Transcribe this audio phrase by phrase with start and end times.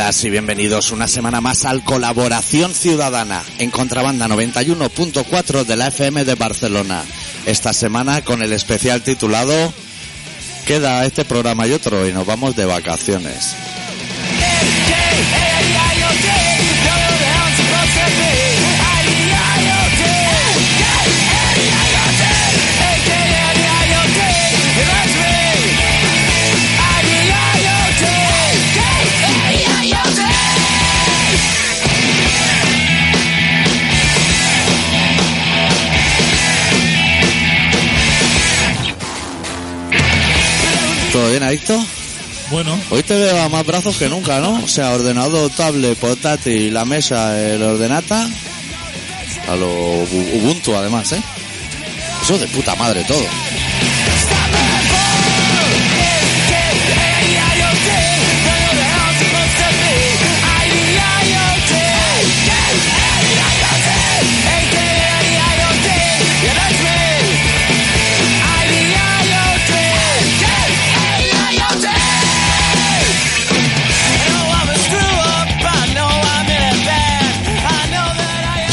[0.00, 6.34] Y bienvenidos una semana más al Colaboración Ciudadana en Contrabanda 91.4 de la FM de
[6.36, 7.04] Barcelona.
[7.44, 9.52] Esta semana con el especial titulado
[10.66, 13.54] Queda este programa y otro y nos vamos de vacaciones.
[41.12, 41.84] ¿Todo bien, Adicto?
[42.50, 44.62] Bueno, Hoy te veo a más brazos que nunca, ¿no?
[44.62, 48.28] O sea, ordenador, tablet, portátil, la mesa, el ordenata.
[49.48, 49.68] A lo
[50.02, 51.22] Ubuntu, además, ¿eh?
[52.22, 53.24] Eso de puta madre todo.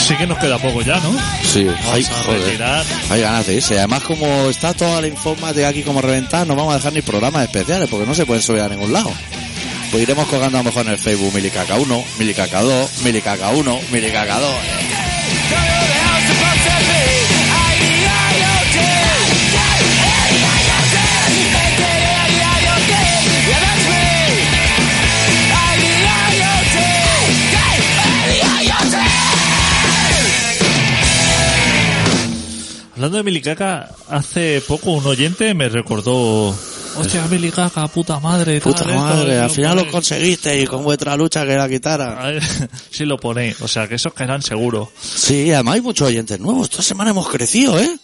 [0.08, 1.14] Sí que nos queda poco ya, ¿no?
[1.44, 2.42] Sí, Vamos a joder.
[2.42, 2.86] retirar.
[3.10, 3.78] Hay ganas de irse.
[3.78, 7.44] Además, como está toda la informática aquí como reventada, no vamos a dejar ni programas
[7.44, 9.12] especiales porque no se pueden subir a ningún lado.
[9.92, 12.90] Pues iremos colgando a lo mejor en el Facebook Milicaca 1, Milicaca 2,
[32.98, 36.48] Hablando de Milicaca, hace poco un oyente me recordó.
[36.98, 38.60] Hostia, Milicaca, puta madre.
[38.60, 39.92] Puta tal, madre, al final lo ponéis".
[39.92, 42.32] conseguiste y con vuestra lucha que la quitara.
[42.90, 44.92] Sí lo ponéis, o sea que esos caerán seguro.
[45.00, 46.72] Sí, además hay muchos oyentes nuevos.
[46.72, 48.00] Esta semana hemos crecido, ¿eh?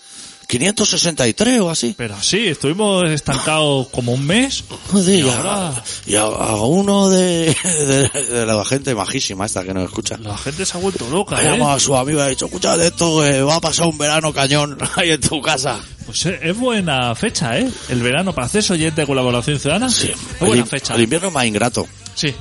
[0.48, 1.94] 563 o así.
[1.98, 4.64] Pero sí, estuvimos estancados como un mes.
[4.92, 9.74] Joder, Y ahora- y a- a uno de, de, de la gente majísima esta que
[9.74, 10.18] nos escucha.
[10.18, 11.62] La gente se ha vuelto loca, ¿eh?
[11.64, 14.32] a su amigo y ha dicho, escucha de esto, que va a pasar un verano
[14.34, 15.80] cañón ahí en tu casa.
[16.06, 17.70] Pues es es buena fecha, ¿eh?
[17.90, 19.90] El verano para hacer oyente de colaboración ciudadana.
[19.90, 20.96] Sí, Es buena el, fecha.
[20.96, 21.88] el invierno es más ingrato.
[22.16, 22.34] Sí.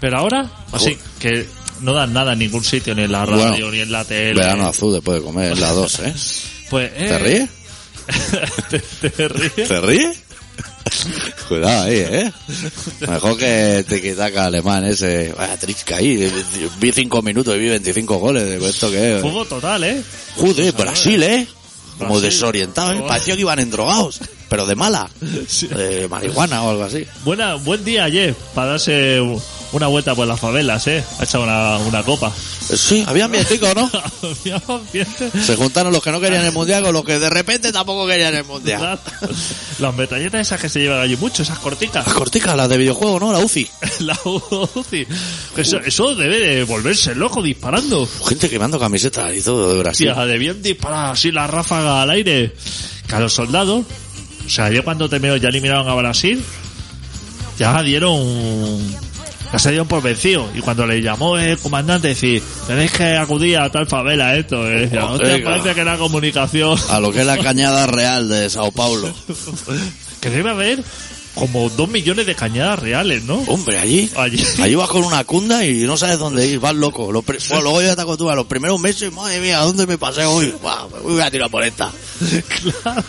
[0.00, 1.48] Pero ahora, así, que
[1.80, 4.34] no dan nada en ningún sitio, ni en la radio, Bueno, ni en la tele.
[4.34, 6.12] Verano azul después de comer, la dos, ¿eh?
[6.74, 7.50] Pues, eh, ¿Te ríes?
[8.68, 9.68] ¿Te, te ríes?
[9.68, 10.16] ¿Te ríes?
[11.48, 12.32] Cuidado ahí, ¿eh?
[12.98, 15.32] Mejor que te quitaca alemán ese.
[15.38, 16.28] Vaya trisca ahí.
[16.80, 18.60] Vi cinco minutos y vi 25 goles.
[18.60, 19.22] ¿De esto qué es?
[19.22, 20.02] Fuego total, ¿eh?
[20.34, 21.46] Joder, Brasil, ¿eh?
[21.96, 22.30] Como Brasil.
[22.30, 23.04] desorientado, ¿eh?
[23.06, 24.18] Parecía que iban endrogados.
[24.48, 25.08] Pero de mala.
[25.20, 27.06] De marihuana o algo así.
[27.24, 29.20] Buena, buen día ayer para darse
[29.74, 31.04] una vuelta por las favelas, ¿eh?
[31.18, 32.32] Ha echado una, una copa.
[32.34, 33.90] Sí, había ambientico, ¿no?
[34.22, 35.30] Había ambiente.
[35.42, 38.34] Se juntaron los que no querían el mundial con los que de repente tampoco querían
[38.34, 38.98] el mundial.
[39.80, 42.06] Las metralletas esas que se llevan allí mucho, esas corticas.
[42.06, 43.32] Las corticas, las de videojuego, ¿no?
[43.32, 43.68] La UCI.
[44.00, 45.06] La UCI.
[45.56, 48.08] Eso, eso debe de volverse loco disparando.
[48.28, 50.12] Gente quemando camisetas y todo de Brasil.
[50.12, 52.54] Tía, debían disparar así la ráfaga al aire.
[53.06, 53.84] Que a los soldados,
[54.46, 56.42] o sea, yo cuando terminó, ya eliminaron a Brasil,
[57.58, 58.78] ya dieron,
[59.54, 60.50] ya se dieron por vencido.
[60.52, 64.80] Y cuando le llamó el comandante, decir, tenéis que acudir a tal favela esto, eh,
[64.80, 65.50] decía, hostia, Venga.
[65.50, 66.76] parece que era comunicación.
[66.90, 69.14] A lo que es la cañada real de Sao Paulo.
[70.20, 70.82] Que debe haber
[71.34, 73.34] como dos millones de cañadas reales, ¿no?
[73.48, 74.10] Hombre, allí.
[74.16, 74.42] Allí.
[74.62, 77.10] Allí vas con una cunda y no sabes dónde ir, vas loco.
[77.10, 78.36] Los pri- bueno, luego ya te acostumbras.
[78.36, 80.54] Los primeros meses, madre mía, ¿a dónde me pasé hoy?
[80.62, 81.90] Buah, me voy a tirar por esta.
[82.82, 83.02] claro.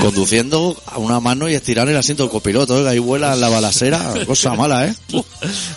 [0.00, 2.74] Conduciendo a una mano y estirar el asiento del copiloto.
[2.74, 4.14] Oiga, ahí vuela la balacera.
[4.26, 4.94] Cosa mala, ¿eh?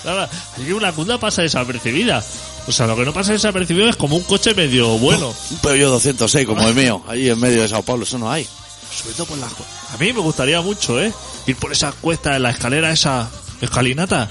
[0.04, 0.30] Nada,
[0.76, 2.24] una cunda pasa desapercibida.
[2.68, 5.34] O sea, lo que no pasa desapercibido es como un coche medio bueno.
[5.52, 7.02] Un Peugeot 206 como el mío.
[7.08, 8.04] Ahí en medio de Sao Paulo.
[8.04, 8.48] Eso no hay.
[8.96, 9.52] Sobre todo por las...
[9.52, 11.14] A mí me gustaría mucho, ¿eh?
[11.48, 13.30] Ir por esa cuesta, en la escalera esa
[13.62, 14.30] escalinata,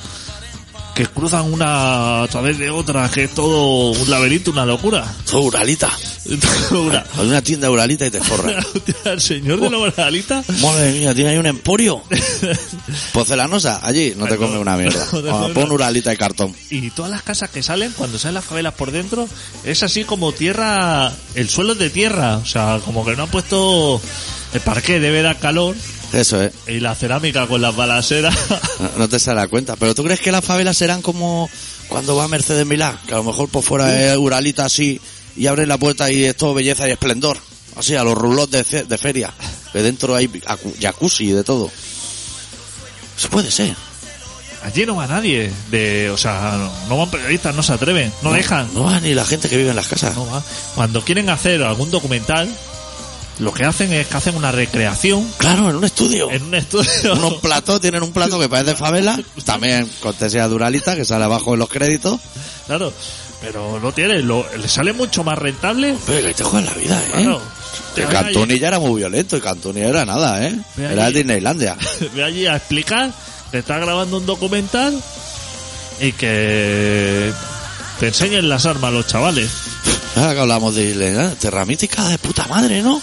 [0.94, 5.04] que cruzan una a través de otra, que es todo un laberinto, una locura.
[5.30, 5.90] Todo Uralita.
[6.70, 8.54] Una- Hay una tienda de Uralita y te forra.
[9.04, 10.42] El señor de la moralita.
[10.62, 12.00] Madre mía, tiene ahí un emporio.
[13.12, 15.04] Porcelanosa, allí no te come una mierda.
[15.52, 16.54] Pon Uralita y cartón.
[16.70, 19.28] Y todas las casas que salen, cuando salen las favelas por dentro,
[19.64, 23.30] es así como tierra, el suelo es de tierra, o sea, como que no han
[23.30, 24.00] puesto
[24.54, 25.76] el parque debe dar calor
[26.12, 26.52] Eso es.
[26.66, 28.34] y la cerámica con las balaseras.
[28.80, 29.76] No, no te sale la cuenta.
[29.76, 31.50] Pero ¿tú crees que las favelas serán como
[31.88, 32.98] cuando va Mercedes Milán?
[33.06, 35.00] Que a lo mejor por fuera es Uralita así
[35.36, 37.36] y abre la puerta y es todo belleza y esplendor.
[37.76, 39.32] Así, a los rulos de, fe- de feria.
[39.72, 41.68] Que dentro hay acu- jacuzzi y de todo.
[43.18, 43.74] Eso puede ser.
[44.62, 45.50] allí no va nadie.
[45.70, 48.72] De, o sea, no, no van periodistas, no se atreven, no, dejan.
[48.74, 50.14] No va ni la gente que vive en las casas.
[50.14, 50.42] No va.
[50.74, 52.48] Cuando quieren hacer algún documental,
[53.40, 56.30] lo que hacen es que hacen una recreación Claro, en un estudio.
[56.30, 56.90] en un estudio.
[57.14, 61.60] Unos platos, tienen un plato que parece favela, también cortesía Duralita, que sale abajo en
[61.60, 62.20] los créditos.
[62.66, 62.92] Claro,
[63.40, 65.96] pero no tiene, lo, le sale mucho más rentable.
[66.06, 67.10] Pero que te juegas la vida, ¿eh?
[67.12, 67.40] Claro.
[67.96, 70.56] Vas Cantoni ya era muy violento y Cantoni era nada, ¿eh?
[70.76, 71.16] Ve Era allí.
[71.18, 71.76] Disneylandia.
[72.14, 73.12] ve allí a explicar
[73.50, 75.00] que está grabando un documental
[76.00, 77.32] y que
[78.00, 79.50] te enseñen las armas a los chavales.
[80.16, 83.00] Ahora que hablamos de Disneylandia, Terra Mítica de puta madre, ¿no?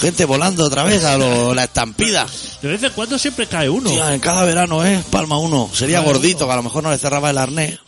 [0.00, 2.26] Gente volando otra vez a lo- la estampida.
[2.62, 3.90] De vez en cuando siempre cae uno.
[3.90, 5.02] Tía, en cada verano, ¿eh?
[5.10, 5.68] Palma uno.
[5.72, 6.46] Sería gordito, uno.
[6.48, 7.78] que a lo mejor no le cerraba el arnés.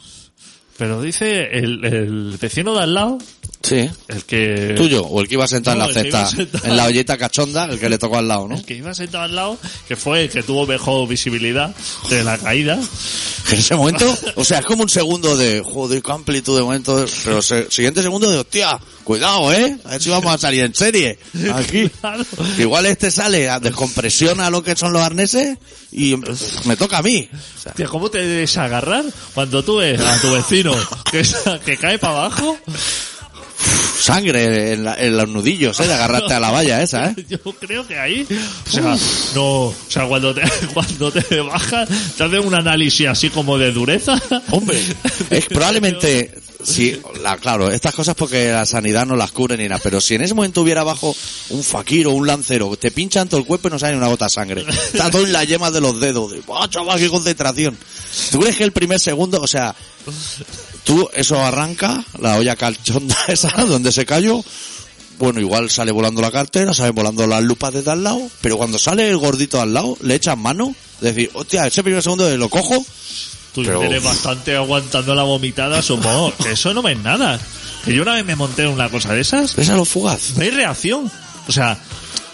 [0.77, 3.19] Pero dice el, el vecino de al lado,
[3.63, 3.89] Sí.
[4.09, 4.75] el que...
[4.77, 6.65] Tuyo, o el que iba sentado No, en la cesta, sentado.
[6.67, 8.57] en la ollita cachonda, el que le tocó al lado, ¿no?
[8.57, 11.75] El que iba sentado al lado, que fue el que tuvo mejor visibilidad
[12.11, 12.79] de la caída.
[13.51, 17.05] En ese momento, o sea, es como un segundo de, joder, qué amplitud de momento,
[17.25, 19.77] pero se- siguiente segundo de, hostia, cuidado, ¿eh?
[19.85, 21.19] A ver si vamos a salir en serie.
[21.53, 21.91] Aquí.
[22.01, 22.25] Claro.
[22.57, 25.59] Igual este sale, a- descompresiona lo que son los arneses
[25.91, 26.15] y
[26.65, 27.29] me toca a mí.
[27.33, 29.05] O sea, Hostia, ¿cómo te debes agarrar
[29.35, 30.75] cuando tú ves a tu vecino
[31.11, 31.23] que,
[31.65, 32.57] que cae para abajo?
[33.99, 35.87] Sangre en, la- en los nudillos, ¿eh?
[35.87, 37.15] De agarrarte a la valla esa, ¿eh?
[37.29, 38.27] Yo creo que ahí,
[38.67, 38.97] o sea,
[39.35, 40.43] no, o sea, cuando te,
[40.75, 44.21] cuando te bajas, te hacen un análisis así como de dureza.
[44.51, 44.81] Hombre,
[45.31, 49.81] es probablemente, sí, la, claro, estas cosas porque la sanidad no las cubre ni nada,
[49.83, 51.15] pero si en ese momento hubiera abajo
[51.51, 54.27] un fakir o un lancero, te pinchan todo el cuerpo y no sale una gota
[54.27, 54.65] de sangre.
[54.93, 56.33] Está todo en la yema de los dedos.
[56.33, 57.77] De, ¡Ah, chaval, qué concentración!
[58.31, 59.75] ¿Tú crees que el primer segundo, o sea,
[60.85, 64.43] tú, eso arranca, la olla calchonda esa, donde se cayó,
[65.19, 68.79] bueno, igual sale volando la cartera, salen volando las lupas desde al lado, pero cuando
[68.79, 72.49] sale el gordito al lado, le echan mano, decir, hostia, ese primer segundo de lo
[72.49, 72.85] cojo,
[73.55, 76.33] Tú Pero- tienes bastante aguantando la vomitada, supongo.
[76.51, 77.39] Eso no me es nada.
[77.85, 80.33] Que yo una vez me monté en una cosa de esas, ves a lo fugaz.
[80.37, 81.11] no hay reacción.
[81.47, 81.79] O sea,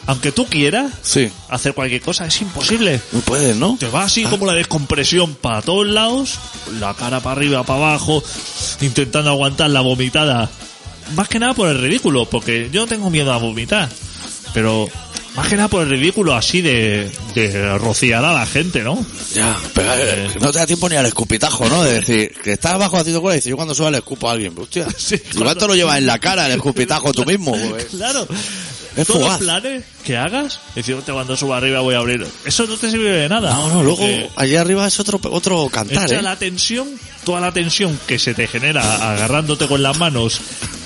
[0.09, 1.31] aunque tú quieras Sí.
[1.51, 2.99] hacer cualquier cosa, es imposible.
[3.13, 3.77] No puedes, ¿no?
[3.79, 6.39] Te va así como la descompresión para todos lados,
[6.81, 8.25] la cara para arriba, para abajo,
[8.81, 10.51] intentando aguantar la vomitada.
[11.15, 13.89] Más que nada por el ridículo, porque yo no tengo miedo a vomitar.
[14.55, 14.89] Pero
[15.37, 18.99] más que nada por el ridículo así de, de rociar a la gente, ¿no?
[19.35, 21.85] Ya, pero eh, no te da tiempo ni al escupitajo, ¿no?
[21.85, 24.33] De decir, que estás abajo haciendo cola y dices, yo cuando suba le escupo a
[24.33, 24.53] alguien.
[24.55, 27.53] Pero, hostia, Sí, cuando- te lo llevas en la cara el escupitajo tú mismo.
[27.53, 27.85] pues.
[27.91, 28.27] Claro.
[28.99, 29.39] Es Todos los fugaz.
[29.39, 32.27] planes que hagas, decir, "Hostia, cuando suba arriba voy a abrir.
[32.45, 33.55] Eso no te sirve de nada.
[33.55, 36.23] No, no, luego Porque allí arriba es otro otro cantar, echa ¿eh?
[36.23, 36.89] la tensión,
[37.25, 40.41] toda la tensión que se te genera agarrándote con las manos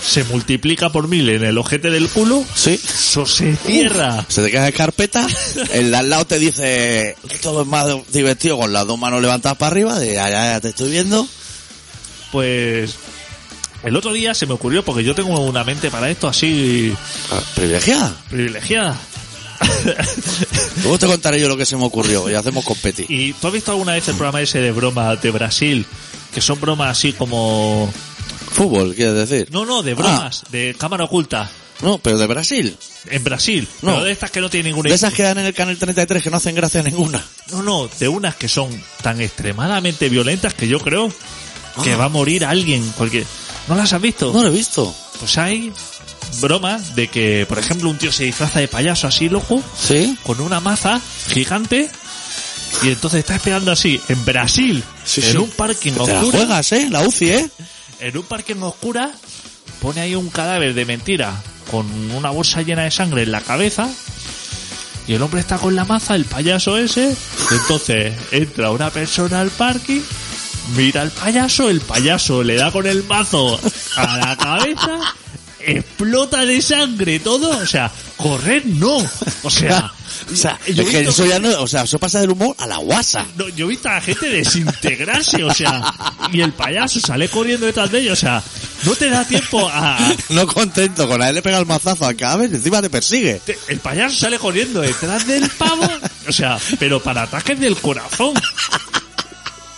[0.05, 2.45] se multiplica por mil en el ojete del culo.
[2.55, 2.73] Sí.
[2.85, 4.25] Eso se cierra.
[4.29, 5.27] Se te queda de carpeta,
[5.73, 9.57] el de al lado te dice, todo es más divertido con las dos manos levantadas
[9.57, 11.27] para arriba, de ya, ya te estoy viendo.
[12.31, 12.95] Pues
[13.83, 16.93] el otro día se me ocurrió, porque yo tengo una mente para esto así
[17.31, 18.15] Ah, Privilegiada.
[18.31, 19.01] privilegiada.
[20.83, 23.07] Luego te contaré yo lo que se me ocurrió y hacemos competir.
[23.09, 25.87] ¿Y tú has visto alguna vez el programa ese de broma de Brasil?
[26.35, 27.93] Que son bromas así como...
[28.53, 29.49] Fútbol, quieres decir.
[29.51, 31.51] No, no, de bromas, de cámara oculta.
[31.81, 32.77] No, pero de Brasil.
[33.07, 33.67] En Brasil.
[33.81, 33.93] No.
[33.95, 34.89] Pero de estas que no tienen ninguna...
[34.91, 37.25] De esas que dan en el canal 33 que no hacen gracia ninguna.
[37.51, 38.69] No, no, de unas que son
[39.03, 41.13] tan extremadamente violentas que yo creo
[41.83, 41.97] que Ah.
[41.97, 42.83] va a morir alguien.
[42.99, 43.25] Porque...
[43.69, 44.33] ¿No las has visto?
[44.33, 44.95] No lo he visto.
[45.19, 45.73] Pues hay
[46.41, 50.17] bromas de que, por ejemplo, un tío se disfraza de payaso así loco ¿Sí?
[50.23, 51.91] con una maza gigante
[52.83, 55.37] y entonces está esperando así en Brasil Sí, en sí.
[55.37, 56.89] un parking Te la oscuro juegas, ¿eh?
[56.91, 57.51] La UCI, ¿eh?
[58.01, 59.11] en un parking oscura
[59.81, 61.33] pone ahí un cadáver de mentira
[61.71, 63.89] con una bolsa llena de sangre en la cabeza
[65.07, 67.15] y el hombre está con la maza el payaso ese
[67.51, 70.01] entonces entra una persona al parking
[70.77, 73.59] mira al payaso el payaso le da con el mazo
[73.97, 74.99] a la cabeza
[75.61, 78.97] explota de sangre todo o sea correr no
[79.43, 79.91] o sea
[80.31, 82.67] O sea, yo es que eso ya no, o sea, eso pasa del humor a
[82.67, 83.27] la guasa.
[83.37, 85.83] no, yo he visto a la gente desintegrarse, o sea,
[86.33, 88.43] y el payaso sale corriendo detrás de ellos, o sea,
[88.85, 89.99] no te da tiempo a...
[90.29, 93.41] No contento con a él le pega el mazazo al cadáver y encima te persigue.
[93.45, 95.89] te- el payaso sale corriendo detrás del pavo,
[96.29, 98.35] o sea, pero para ataques del corazón.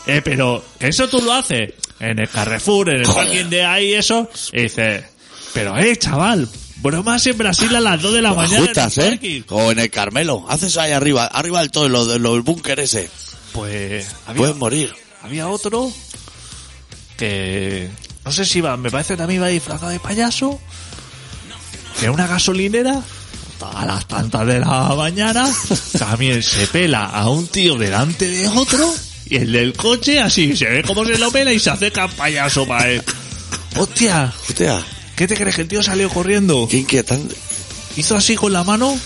[0.07, 3.95] Eh, pero, que eso tú lo haces en el Carrefour, en el parking de ahí,
[3.95, 5.05] eso, y dices,
[5.55, 6.49] pero eh, chaval,
[6.83, 8.57] bromas en Brasil a las 2 de la mañana.
[8.57, 9.45] en el Justas, ¿eh?
[9.49, 10.45] O en el Carmelo.
[10.49, 13.09] Haces ahí arriba, arriba del todo, lo del búnker ese.
[13.53, 14.95] Pues, había, Puedes morir.
[15.23, 15.91] Había otro
[17.17, 17.89] que
[18.25, 20.59] no sé si iba, me parece que también iba disfrazado de payaso.
[22.01, 23.01] Que una gasolinera,
[23.61, 25.49] a las tantas de la mañana,
[25.99, 28.93] también se pela a un tío delante de otro.
[29.27, 32.67] Y el del coche así, se ve cómo se lo pela y se acerca payaso
[32.67, 33.03] para él.
[33.77, 34.85] Hostia, Hostia,
[35.17, 36.69] ¿qué te crees que el tío salió corriendo?
[36.71, 37.35] qué inquietante.
[37.97, 38.99] Hizo así con la mano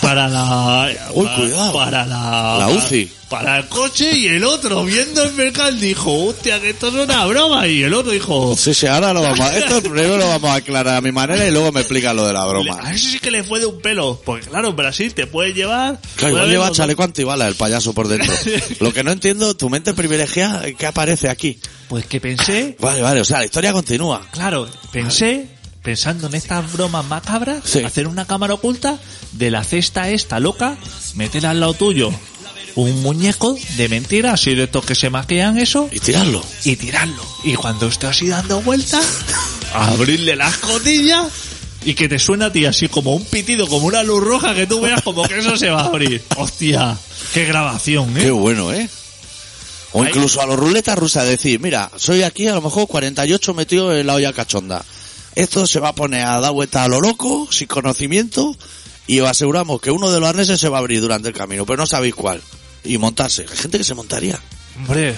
[0.00, 0.94] para la...
[1.14, 1.72] Uy, para, cuidado.
[1.72, 2.56] Para la...
[2.60, 3.10] La UCI.
[3.28, 7.24] Para el coche y el otro viendo el mercado dijo, hostia, que esto es una
[7.24, 7.66] broma.
[7.66, 9.56] Y el otro dijo, Sí, sí, ahora lo vamos a...
[9.58, 12.32] Esto primero lo vamos a aclarar a mi manera y luego me explica lo de
[12.34, 12.92] la a broma.
[12.92, 14.20] ese sí que le fue de un pelo.
[14.24, 15.98] Porque claro, en Brasil te puede llevar...
[16.16, 18.32] Claro, igual lleva chaleco antibala el payaso por dentro.
[18.80, 21.58] Lo que no entiendo, tu mente privilegiada, ¿qué aparece aquí?
[21.88, 24.20] Pues que pensé, Vale, vale, o sea, la historia continúa.
[24.30, 25.46] claro, pensé,
[25.82, 27.80] pensando en estas bromas macabras, Sí.
[27.84, 28.98] hacer una cámara oculta
[29.32, 30.76] de la cesta esta loca,
[31.14, 32.10] meter al lado tuyo
[32.74, 36.42] un muñeco de mentira, así de estos que se maquean eso, Y tirarlo.
[36.64, 37.22] y tirarlo.
[37.44, 39.04] Y cuando esté así dando vueltas,
[39.74, 41.26] abrirle las cotillas
[41.84, 44.66] y que te suena a ti así como un pitido, como una luz roja que
[44.66, 46.22] tú veas como que eso se va a abrir.
[46.36, 46.96] Hostia,
[47.34, 48.30] qué grabación, Qué ¿eh?
[48.30, 48.88] bueno, ¿eh?
[49.94, 53.94] O incluso a los ruletas rusas decir, mira, soy aquí a lo mejor 48 metido
[53.94, 54.82] en la olla cachonda.
[55.34, 58.56] Esto se va a poner a dar vuelta a lo loco, sin conocimiento,
[59.06, 61.64] y os aseguramos que uno de los arneses se va a abrir durante el camino,
[61.66, 62.40] pero no sabéis cuál.
[62.84, 63.46] Y montarse.
[63.48, 64.38] Hay gente que se montaría.
[64.76, 65.16] Hombre,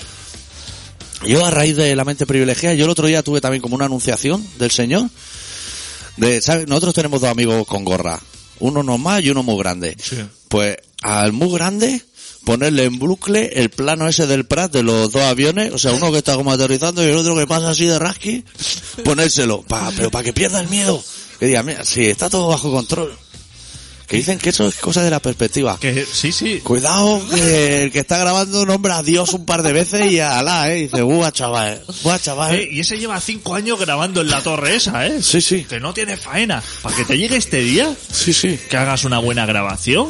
[1.27, 3.87] Yo a raíz de la mente privilegiada, yo el otro día tuve también como una
[3.87, 5.09] anunciación del Señor.
[6.17, 6.69] De, ¿sabes?
[6.69, 8.21] Nosotros tenemos dos amigos con gorra.
[8.61, 9.97] Uno normal y uno muy grande.
[10.01, 10.19] Sí.
[10.49, 12.03] Pues al muy grande,
[12.45, 16.13] ponerle en bucle el plano ese del Prat de los dos aviones, o sea, uno
[16.13, 18.45] que está como aterrizando y el otro que pasa así de rasqui,
[19.05, 21.03] ponérselo, pa, pero para que pierda el miedo.
[21.39, 23.17] Que diga, mira, sí, está todo bajo control.
[24.07, 25.79] Que dicen que eso es cosa de la perspectiva.
[25.81, 26.61] que sí, sí.
[26.61, 30.39] Cuidado que el que está grabando nombra a Dios un par de veces y a
[30.39, 30.81] Alá, eh.
[30.81, 32.55] Y dice, buah chaval, buah chaval.
[32.55, 35.23] Eh, y ese lleva cinco años grabando en la torre esa, ¿eh?
[35.23, 36.63] Sí, sí, Que no tiene faena.
[36.83, 38.59] Para que te llegue este día, sí, sí.
[38.69, 40.09] que hagas una buena grabación.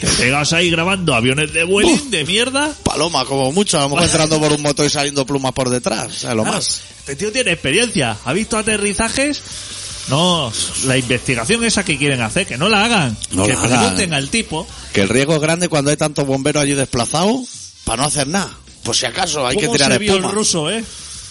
[0.00, 2.04] Te pegas ahí grabando aviones de Uf.
[2.04, 2.72] de mierda.
[2.84, 6.08] Paloma, como mucho, a lo mejor entrando por un motor y saliendo plumas por detrás,
[6.08, 6.80] o sea, lo Claro, más.
[7.00, 8.16] Este tío tiene experiencia.
[8.24, 9.42] ¿Ha visto aterrizajes?
[10.08, 10.50] No,
[10.86, 13.16] la investigación esa que quieren hacer, que no la hagan.
[13.32, 13.78] No que la hagan.
[13.80, 14.66] pregunten al tipo.
[14.92, 17.40] Que el riesgo es grande cuando hay tantos bomberos allí desplazados
[17.84, 18.50] para no hacer nada.
[18.84, 20.28] Por si acaso hay que ¿Cómo tirar se vio espuma.
[20.30, 20.82] el ruso, eh?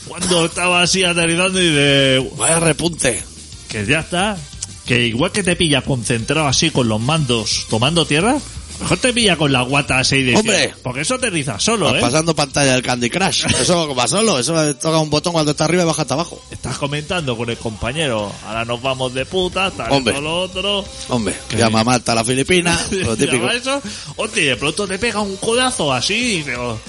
[0.08, 2.32] Cuando estaba así aterrizando y de...
[2.38, 3.24] Vaya repunte.
[3.68, 4.38] Que ya está.
[4.86, 8.38] Que igual que te pilla concentrado así con los mandos tomando tierra,
[8.80, 10.36] mejor te pilla con la guata así de...
[10.36, 10.74] ¡Hombre!
[10.84, 12.00] Porque eso aterriza solo, ¿eh?
[12.02, 13.46] Pasando pantalla del Candy Crush.
[13.60, 16.42] Eso va solo, eso toca un botón cuando está arriba y baja hasta abajo.
[16.52, 20.14] Estás comentando con el compañero, ahora nos vamos de puta, tal, Hombre.
[20.14, 20.86] esto, lo otro...
[21.10, 21.58] Hombre, ¿Qué?
[21.58, 23.38] llama Marta a la Filipina, lo típico.
[23.38, 23.82] Llama eso,
[24.16, 26.80] hostia, y de pronto te pega un codazo así y oh,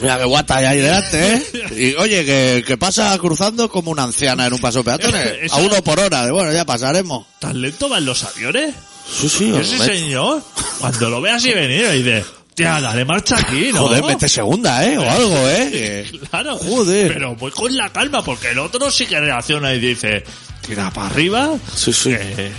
[0.00, 1.42] Mira qué guata hay ahí delante, ¿eh?
[1.76, 5.38] Y oye, que, que pasa cruzando como una anciana en un paso peatones.
[5.42, 6.24] Eso- A uno por hora.
[6.24, 7.26] De, bueno, ya pasaremos.
[7.40, 8.74] ¿tan lento van los aviones?
[9.10, 9.52] Sí, sí.
[9.78, 10.42] Señor,
[10.80, 12.24] cuando lo ve así venir, dice,
[12.54, 13.80] tía, dale marcha aquí, ¿no?
[13.80, 14.98] Joder, mete segunda, ¿eh?
[14.98, 16.06] O algo, ¿eh?
[16.30, 16.56] Claro.
[16.58, 17.12] Joder.
[17.14, 20.24] Pero voy con la calma, porque el otro sí que reacciona y dice,
[20.66, 21.54] tira para arriba.
[21.74, 22.10] Sí, sí.
[22.12, 22.52] eh,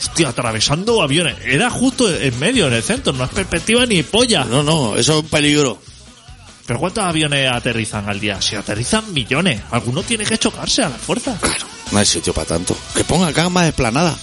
[0.00, 1.36] estoy atravesando aviones.
[1.44, 4.44] Era justo en medio, en el centro, no es perspectiva ni polla.
[4.44, 5.78] No, no, eso es un peligro.
[6.66, 8.40] Pero ¿cuántos aviones aterrizan al día?
[8.42, 11.38] Si aterrizan millones, alguno tiene que chocarse a la fuerza.
[11.92, 12.76] No hay sitio para tanto.
[12.94, 14.16] Que pongan acá más esplanada.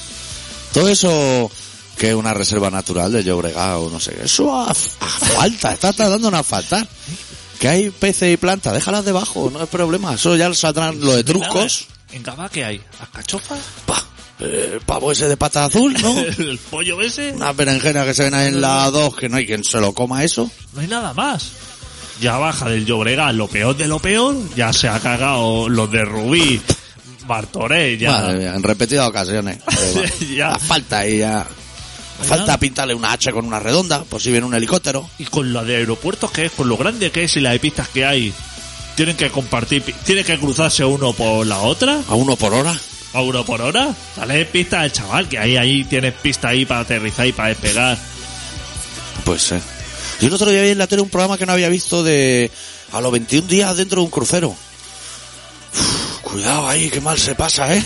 [0.74, 1.51] Todo eso
[1.98, 4.24] que es una reserva natural de Llobregat o no sé qué.
[4.24, 6.88] Eso a, a falta, está tardando en faltar.
[7.60, 10.15] Que hay peces y plantas, déjalas debajo, no es problema.
[10.15, 11.86] Eso ya saldrán lo de trucos.
[12.12, 12.82] ¿En Gaba qué hay?
[13.00, 13.56] ¿Alcachofa?
[13.86, 14.03] Pa,
[14.39, 16.18] eh, pavo ese de pata azul, ¿no?
[16.38, 17.32] ¿El pollo ese?
[17.32, 19.94] Una berenjena que se ven ahí en la 2, que no hay quien se lo
[19.94, 20.50] coma eso.
[20.74, 21.51] No hay nada más.
[22.20, 26.06] Ya baja del Llobregat lo peor de lo peor, ya se ha cagado los de
[26.06, 26.62] Rubí,
[27.27, 28.12] Martorell, ya.
[28.12, 29.58] Madre mía, en repetidas ocasiones.
[30.36, 30.50] Ya.
[30.50, 31.46] La falta y ya.
[32.24, 35.10] Falta pintarle una H con una redonda, por si viene un helicóptero.
[35.18, 37.60] Y con la de aeropuertos que es, con lo grande que es y la de
[37.60, 38.34] pistas que hay,
[38.96, 42.74] tienen que compartir, pi- tiene que cruzarse uno por la otra, A uno por hora.
[43.13, 43.94] a uno por hora.
[44.15, 47.98] Dale pista al chaval, que ahí, ahí tienes pista ahí para aterrizar y para despegar.
[49.25, 49.56] Pues sí.
[50.22, 52.50] Yo el otro día vi en la tele un programa que no había visto de
[52.92, 54.56] a los 21 días dentro de un crucero.
[55.74, 57.84] Uf, cuidado ahí, qué mal se pasa, ¿eh?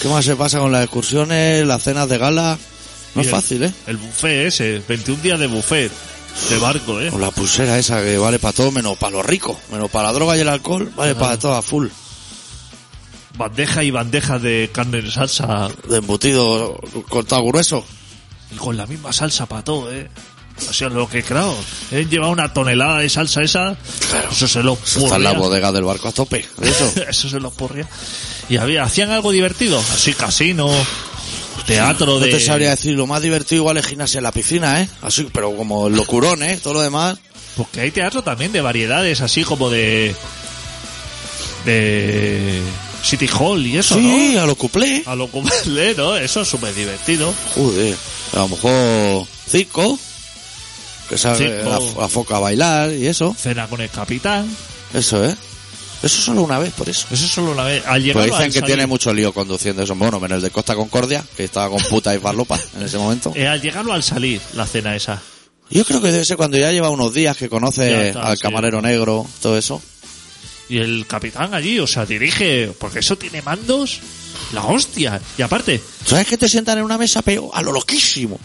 [0.00, 2.58] Qué mal se pasa con las excursiones, las cenas de gala.
[3.14, 3.72] No Y es el- fácil, ¿eh?
[3.86, 5.90] El buffet ese, 21 días de buffet,
[6.50, 7.10] de barco, eh.
[7.10, 9.56] Con la pulsera esa que vale para todo menos para los ricos.
[9.72, 11.88] Menos para la droga y el alcohol, vale para todo a full.
[13.36, 17.84] Bandeja y bandeja de carne en salsa, De embutido cortado grueso.
[18.50, 20.08] y con la misma salsa para todo, eh.
[20.68, 21.56] O sea, lo que claro,
[21.92, 23.76] eh, lleva una tonelada de salsa esa,
[24.30, 26.44] eso se lo Eso está en la bodega del barco a tope.
[26.60, 26.92] Eso.
[27.08, 27.88] Eso se lo porría.
[28.48, 30.70] Y había, hacían algo divertido, así casino,
[31.66, 32.30] teatro No de...
[32.30, 34.88] te sabría decir, lo más divertido igual es gimnasia en la piscina, ¿eh?
[35.02, 36.58] Así, pero como locurón, ¿eh?
[36.62, 37.18] Todo lo demás.
[37.56, 40.14] Porque hay teatro también de variedades, así como de.
[41.64, 42.62] de.
[43.02, 44.42] City Hall y eso, Sí, ¿no?
[44.42, 45.02] a lo cuplé.
[45.06, 45.48] A lo como
[45.96, 46.16] ¿no?
[46.16, 47.32] Eso es súper divertido.
[47.54, 47.96] Joder,
[48.32, 49.98] a lo mejor circo,
[51.08, 51.70] que sabe Circo.
[51.96, 53.34] la, la foca a bailar y eso.
[53.38, 54.48] Cena con el capitán.
[54.94, 55.34] Eso, ¿eh?
[56.02, 57.06] Eso solo una vez, por eso.
[57.10, 57.82] Eso es solo una vez.
[57.86, 58.66] Al llegar Pues dicen al que salir.
[58.74, 59.94] tiene mucho lío conduciendo eso.
[59.96, 63.32] Bueno, menos el de Costa Concordia, que estaba con puta y farlopa en ese momento.
[63.34, 65.20] Eh, al llegar o al salir, la cena esa.
[65.70, 68.42] Yo creo que debe ser cuando ya lleva unos días que conoce está, al sí.
[68.42, 69.82] camarero negro, todo eso.
[70.68, 74.00] Y el capitán allí, o sea, dirige, porque eso tiene mandos,
[74.52, 75.18] la hostia.
[75.38, 78.38] Y aparte, ¿Sabes que te sientan en una mesa, pero a lo loquísimo?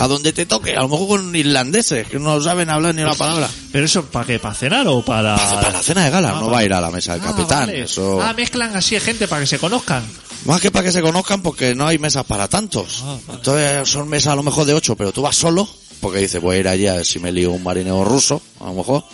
[0.00, 3.14] A donde te toque, a lo mejor con irlandeses, que no saben hablar ni una
[3.14, 3.48] palabra.
[3.72, 4.38] ¿pero eso para qué?
[4.38, 5.36] ¿Para cenar o para...?
[5.36, 7.26] Para la cena de gala, Ah, no va a ir a la mesa del Ah,
[7.32, 7.66] capitán.
[7.66, 7.82] vale.
[7.82, 8.20] Eso...
[8.22, 10.02] Ah, mezclan así gente para que se conozcan.
[10.46, 13.02] Más que para que se conozcan porque no hay mesas para tantos.
[13.04, 13.38] Ah, vale.
[13.38, 15.68] Entonces son mesas a lo mejor de ocho, pero tú vas solo,
[16.00, 18.64] porque dices, voy a ir allí a ver si me lío un marinero ruso, a
[18.66, 19.04] lo mejor.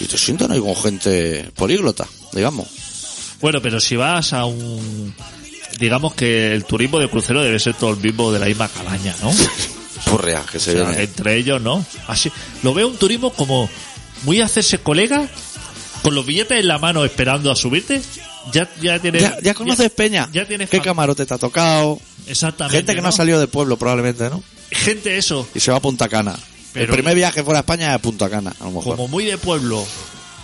[0.00, 2.68] Y te sientan ahí con gente políglota, digamos.
[3.40, 5.14] Bueno, pero si vas a un...
[5.78, 9.14] Digamos que el turismo de crucero debe ser todo el mismo de la misma calaña,
[9.22, 9.32] ¿no?
[10.10, 11.02] Purria, que se O sea, viene.
[11.04, 11.84] entre ellos, ¿no?
[12.06, 12.30] Así,
[12.62, 13.68] lo veo un turismo como
[14.22, 15.28] muy hacerse colega,
[16.02, 18.00] con los billetes en la mano esperando a subirte.
[18.52, 19.22] Ya, ya tienes...
[19.22, 20.28] Ya, ya conoces Peña.
[20.32, 21.98] ya tienes ¿Qué camarote te ha tocado?
[22.26, 22.76] Exactamente.
[22.78, 24.42] Gente que no ha salido del pueblo probablemente, ¿no?
[24.70, 26.36] Gente eso, Y se va a Punta Cana.
[26.74, 28.96] Pero- el primer viaje fuera a España es a Punta Cana, a lo mejor.
[28.96, 29.82] como muy de pueblo.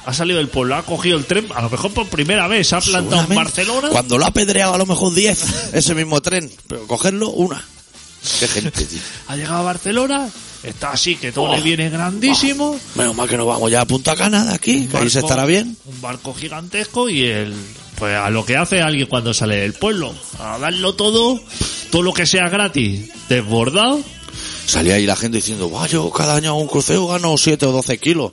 [0.06, 2.75] Ha salido del pueblo, ha cogido el tren, a lo mejor por primera vez, se
[2.76, 3.34] ha plantado en.
[3.37, 3.90] Barcelona.
[3.90, 5.44] Cuando lo ha apedreado a lo mejor 10,
[5.75, 6.50] ese mismo tren.
[6.66, 7.62] Pero cogerlo, una.
[8.38, 8.99] Qué gente, tío.
[9.28, 10.28] Ha llegado a Barcelona,
[10.62, 11.57] está así, que todo Oh.
[11.57, 12.78] le viene grandísimo.
[12.94, 15.26] Menos mal que nos vamos ya a Punta Cana de aquí, que ahí se barco-
[15.28, 15.76] estará bien.
[15.87, 17.55] Un barco gigantesco y el,
[17.98, 21.40] pues a lo que hace alguien cuando sale del pueblo, a darlo todo,
[21.90, 24.00] todo lo que sea gratis, desbordado.
[24.70, 27.98] Salía ahí la gente diciendo, "Buah, yo cada año un crucero gano 7 o 12
[27.98, 28.30] kilos.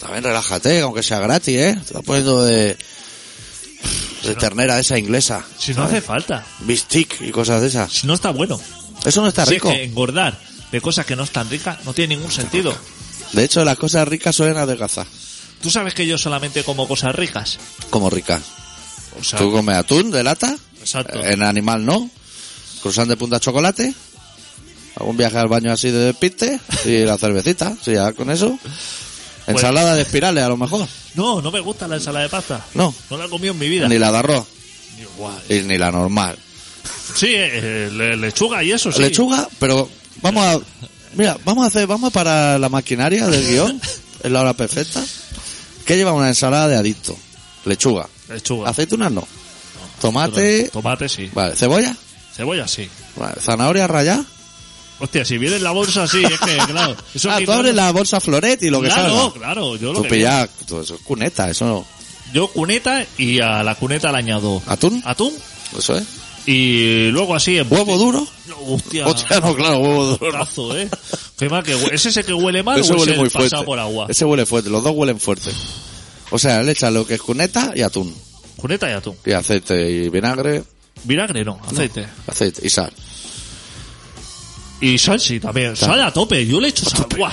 [0.00, 1.74] También relájate, aunque sea gratis, ¿eh?
[1.74, 2.76] Te estás poniendo de,
[4.24, 5.44] de ternera esa inglesa.
[5.58, 7.92] Si no hace falta, Bistic y cosas de esas.
[7.92, 8.60] si no está bueno.
[9.04, 9.70] Eso no está Si es rico.
[9.70, 10.38] que engordar
[10.72, 12.74] de cosas que no están ricas no tiene ningún sentido.
[13.32, 15.06] De hecho, las cosas ricas suelen adelgazar.
[15.62, 17.58] Tú sabes que yo solamente como cosas ricas.
[17.90, 18.40] Como ricas.
[19.20, 21.22] O sea, Tú comes atún de lata, exacto.
[21.24, 22.10] en animal no.
[22.82, 23.94] Cruzan de punta chocolate.
[24.96, 26.58] Algún viaje al baño así de despiste.
[26.84, 28.58] Y la cervecita, sí, ya con eso.
[28.62, 28.74] Pues-
[29.48, 30.88] Ensalada de espirales a lo mejor.
[31.14, 32.64] No, no me gusta la ensalada de pasta.
[32.74, 32.92] No.
[33.10, 33.88] No la he comido en mi vida.
[33.88, 34.46] Ni la de arroz.
[35.48, 36.36] Y ni la normal.
[37.14, 39.00] Sí, eh, le- lechuga y eso sí.
[39.00, 39.88] Lechuga, pero
[40.22, 40.58] vamos a...
[41.14, 43.80] Mira, vamos a hacer, vamos para la maquinaria del guion.
[44.24, 45.04] Es la hora perfecta.
[45.84, 47.16] ¿Qué lleva una ensalada de adicto?
[47.66, 48.08] Lechuga.
[48.28, 48.70] Lechuga.
[48.70, 49.28] Aceitunas no.
[50.00, 50.68] Tomate.
[50.72, 51.30] Tomate sí.
[51.32, 51.94] Vale, cebolla.
[52.34, 52.88] Cebolla sí.
[53.16, 54.24] Vale, zanahoria rallada.
[54.98, 56.96] Hostia, si viene en la bolsa así, es que, claro.
[57.14, 59.32] Eso Ah, tú abres la bolsa floret y lo que Claro, salga.
[59.34, 59.76] claro.
[59.76, 61.86] Yo lo Tú que tú, eso es cuneta, eso no.
[62.32, 65.00] Yo cuneta y a la cuneta le añado ¿Atún?
[65.04, 65.32] atún
[65.78, 66.04] Eso es.
[66.46, 68.26] y luego así en ¿Huevo duro?
[68.46, 69.06] No, hostia.
[69.06, 70.76] Hostia, no, claro, huevo duro.
[70.76, 70.88] ¿eh?
[71.38, 73.28] Qué mal que hue- ¿Es ese que huele mal Eso o es huele el muy
[73.28, 73.66] pasado fuerte.
[73.66, 74.06] por agua?
[74.08, 75.50] Ese huele fuerte, los dos huelen fuerte.
[76.30, 78.12] O sea, le echas lo que es cuneta y atún.
[78.56, 79.14] Cuneta y atún.
[79.24, 80.64] Y aceite y vinagre,
[81.04, 82.06] Vinagre no, aceite.
[82.26, 82.92] aceite y sal.
[84.80, 85.74] Y sal sí también.
[85.76, 86.46] Sal a tope.
[86.46, 87.06] Yo le echo sal.
[87.16, 87.32] ¡Buah!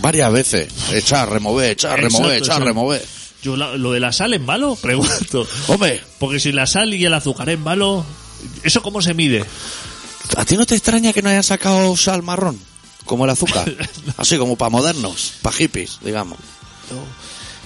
[0.00, 0.68] Varias veces.
[0.92, 2.64] Echar, remover, echar, Exacto, remover, echar, exacto.
[2.64, 3.06] remover.
[3.42, 5.46] Yo la- lo de la sal es malo, pregunto.
[5.68, 8.04] Hombre, Porque si la sal y el azúcar es malo,
[8.62, 9.44] ¿eso cómo se mide?
[10.36, 12.58] ¿a ti no te extraña que no hayan sacado sal marrón?
[13.04, 13.70] Como el azúcar.
[14.16, 16.38] Así como para modernos, para hippies, digamos.
[16.88, 17.02] Pero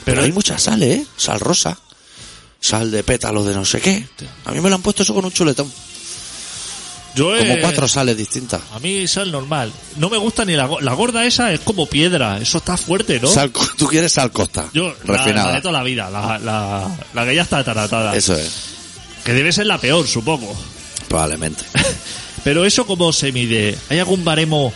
[0.04, 1.06] Pero hay mucha sal, ¿eh?
[1.16, 1.78] Sal rosa.
[2.60, 4.08] Sal de pétalo de no sé qué.
[4.46, 5.70] A mí me lo han puesto eso con un chuletón.
[7.16, 8.60] Yo Como eh, cuatro sales distintas.
[8.72, 9.72] A mí sal normal.
[9.96, 12.38] No me gusta ni la, la gorda esa, es como piedra.
[12.38, 13.26] Eso está fuerte, ¿no?
[13.28, 14.68] Sal, tú quieres sal costa.
[14.72, 15.52] Yo, la, la refinada.
[15.54, 18.14] de toda la vida, la, la, la que ya está taratada.
[18.14, 18.52] Eso es,
[19.24, 20.54] Que debe ser la peor, supongo.
[21.08, 21.64] probablemente.
[22.44, 23.76] Pero eso cómo se mide.
[23.88, 24.72] ¿Hay algún baremo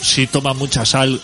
[0.00, 1.20] si toma mucha sal?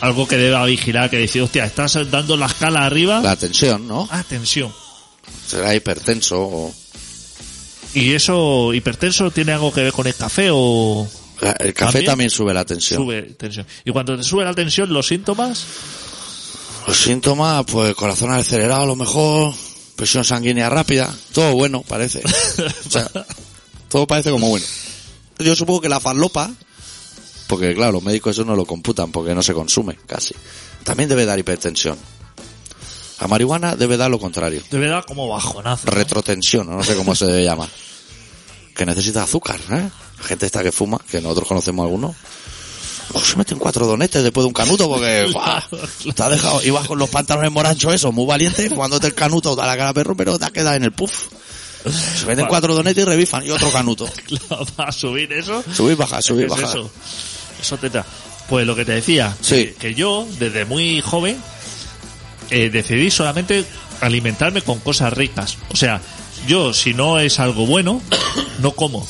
[0.00, 3.20] Algo que deba vigilar, que dice, hostia, estás dando la escala arriba.
[3.20, 4.08] La tensión, ¿no?
[4.10, 4.72] Ah, tensión.
[5.46, 6.74] Será hipertenso o...
[7.94, 11.06] ¿Y eso, hipertenso, tiene algo que ver con el café o
[11.40, 12.06] La- El café ¿También?
[12.06, 13.02] también sube la tensión.
[13.02, 13.66] sube tensión?
[13.84, 15.64] Y cuando te sube la tensión, los síntomas,
[16.86, 19.54] Los síntomas, pues corazón acelerado a lo mejor,
[19.96, 22.22] presión sanguínea rápida, todo bueno parece.
[22.86, 23.08] O sea,
[23.88, 24.66] todo parece como bueno.
[25.38, 26.50] Yo supongo que la farlopa,
[27.46, 30.34] porque claro, los médicos eso no lo computan porque no se consume casi,
[30.84, 31.96] también debe dar hipertensión.
[33.22, 35.86] La marihuana debe dar lo contrario, debe dar como bajonazo.
[35.86, 35.92] ¿no?
[35.92, 37.68] retrotensión, no sé cómo se llama.
[38.74, 39.88] Que necesita azúcar, ¿eh?
[40.18, 42.16] La gente esta que fuma, que nosotros conocemos algunos,
[43.12, 45.60] Pues se meten cuatro donetes después de un canuto porque ¡guau!
[46.14, 49.66] te ha dejado, ibas con los pantalones moranchos eso, muy valiente, jugándote el canuto da
[49.66, 51.28] la cara perro, pero te ha quedado en el puff.
[52.18, 54.08] Se meten cuatro donetes y revifan y otro canuto.
[54.76, 55.62] Para subir eso.
[55.72, 56.76] Subir, bajar, subir, ¿qué es bajar.
[56.76, 56.90] eso?
[57.60, 58.04] Eso te da.
[58.48, 59.54] Pues lo que te decía, Sí.
[59.66, 61.40] que, que yo, desde muy joven,
[62.52, 63.64] eh, decidí solamente
[64.00, 65.58] alimentarme con cosas ricas.
[65.70, 66.00] O sea,
[66.46, 68.00] yo, si no es algo bueno,
[68.60, 69.06] no como.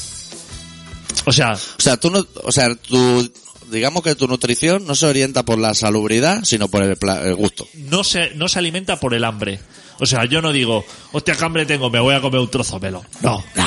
[1.27, 3.31] O sea, O sea, tú no, o sea, tu,
[3.71, 7.35] digamos que tu nutrición no se orienta por la salubridad, sino por el, pla- el
[7.37, 7.67] gusto.
[7.75, 9.61] no se, no se alimenta por el hambre.
[10.01, 12.79] O sea, yo no digo, hostia, qué hambre tengo, me voy a comer un trozo
[12.81, 13.07] de melón.
[13.21, 13.45] No.
[13.55, 13.67] No.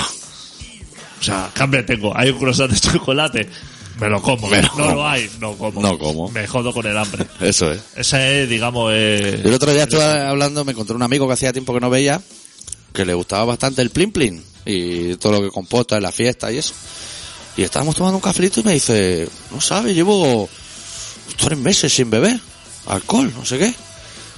[1.20, 3.50] O sea, qué hambre tengo, hay un croissant de chocolate,
[3.99, 4.47] me lo como.
[4.49, 4.91] Me lo no como.
[4.91, 5.81] lo hay, no como.
[5.81, 6.29] No como.
[6.31, 7.25] Me jodo con el hambre.
[7.39, 7.81] Eso es.
[7.95, 11.53] Ese es, digamos, eh, El otro día estuve hablando, me encontré un amigo que hacía
[11.53, 12.21] tiempo que no veía,
[12.93, 16.51] que le gustaba bastante el plin plin y todo lo que comporta en la fiesta
[16.51, 16.73] y eso.
[17.58, 20.49] Y estábamos tomando un cafelito y me dice, no sabes, llevo
[21.38, 22.39] tres meses sin beber
[22.88, 23.73] alcohol, no sé qué.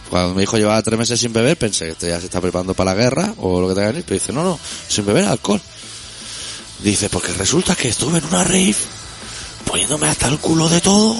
[0.09, 2.73] Cuando me dijo llevaba tres meses sin beber, pensé que este ya se está preparando
[2.73, 5.25] para la guerra o lo que tenga que venir, pero dice, no, no, sin beber
[5.25, 5.61] alcohol.
[6.83, 8.75] Dice, porque resulta que estuve en una rave
[9.67, 11.15] poniéndome hasta el culo de todo.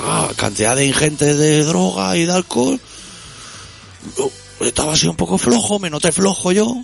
[0.00, 2.80] Ah, cantidad de ingente de droga y de alcohol.
[4.16, 6.74] Yo estaba así un poco flojo, me noté flojo yo.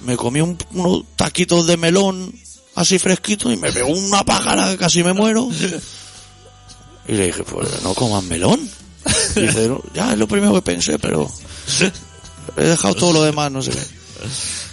[0.00, 2.34] Me comí un- unos taquitos de melón
[2.74, 5.48] así fresquitos y me pegó una pájara que casi me muero.
[7.08, 8.60] Y le dije, pues no comas melón.
[9.36, 11.30] Y dice, "No, ya es lo primero que pensé, pero
[12.56, 13.86] he dejado todo lo demás, no sé qué.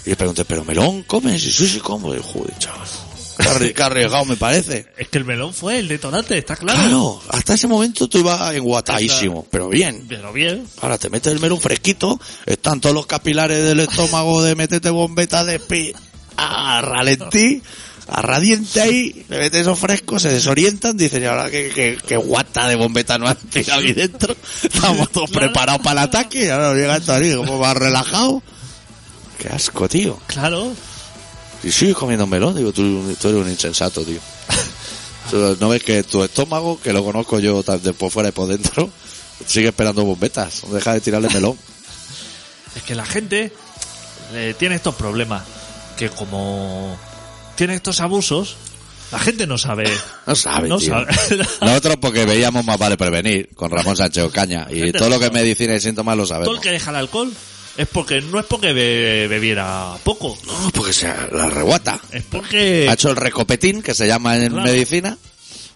[0.06, 1.44] Y le pregunté, ¿pero melón comes?
[1.46, 2.14] Y sí, sí, como.
[2.16, 2.88] Y joder, chaval.
[3.38, 4.86] Qué arri- qué arriesgado me parece.
[4.98, 6.80] Es que el melón fue el detonante, está claro.
[6.80, 10.06] Claro, hasta ese momento tú ibas enguatadísimo, pero bien.
[10.08, 10.68] Pero bien.
[10.82, 15.44] Ahora te metes el melón fresquito, están todos los capilares del estómago de meterte bombeta
[15.44, 15.94] de pi
[16.38, 17.62] a ralentí,
[18.08, 22.68] a radiante ahí, le metes eso fresco, se desorientan, dicen, y ahora qué, qué guata
[22.68, 26.74] de bombeta no han tirado aquí dentro, estamos todos preparados para el ataque, y ahora
[26.74, 28.42] llega esto ahí como más relajado.
[29.40, 30.20] Qué asco, tío.
[30.28, 30.74] Claro.
[31.64, 34.20] Y sigues comiendo melón, digo, tú, tú eres un insensato, tío.
[35.60, 38.48] ¿No ves que tu estómago, que lo conozco yo tan de por fuera y por
[38.48, 38.90] dentro,
[39.48, 40.62] sigue esperando bombetas?
[40.72, 41.58] Deja de tirarle melón.
[42.76, 43.54] Es que la gente
[44.34, 45.44] eh, tiene estos problemas.
[45.96, 46.98] Que como
[47.56, 48.56] tiene estos abusos,
[49.12, 49.84] la gente no sabe.
[50.26, 50.90] No sabe, No tío.
[50.90, 51.14] sabe.
[51.62, 55.28] Nosotros porque veíamos más vale prevenir con Ramón Sánchez Ocaña y todo no lo que
[55.28, 55.40] sabe.
[55.44, 56.56] medicina y síntomas lo Todo sabemos.
[56.56, 57.32] el que deja el alcohol
[57.78, 60.38] es porque no es porque be- bebiera poco.
[60.46, 62.00] No, porque sea la reguata.
[62.12, 64.66] Es porque Ha hecho el recopetín, que se llama en Claro.
[64.72, 65.18] medicina.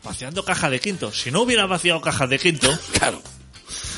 [0.03, 1.12] vaciando caja de quinto.
[1.12, 3.21] Si no hubiera vaciado cajas de quinto, Claro.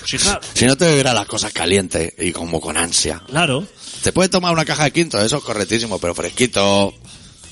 [0.06, 3.22] si no te beberás las cosas calientes y como con ansia.
[3.28, 3.68] claro,
[4.02, 6.94] Te puedes tomar una caja de quinto, eso es correctísimo, pero fresquito,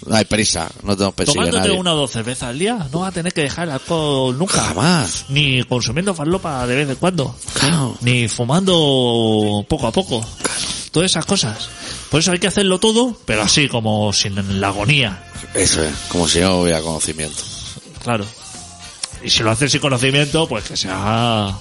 [0.06, 3.00] no hay prisa, no te nos persigue tomándote una o dos cervezas al día, no
[3.00, 4.62] vas a tener que dejar el alcohol nunca.
[4.62, 5.26] Jamás.
[5.30, 7.36] Ni consumiendo farlopa de vez en cuando.
[7.54, 7.98] Claro.
[8.02, 10.26] Ni fumando poco a poco.
[10.92, 11.70] Todas esas cosas.
[12.10, 15.24] Por eso hay que hacerlo todo, pero así como sin la agonía.
[15.54, 17.44] Eso es, como si no hubiera conocimiento.
[18.04, 18.26] Claro.
[19.24, 21.58] Y si lo haces sin conocimiento, pues que sea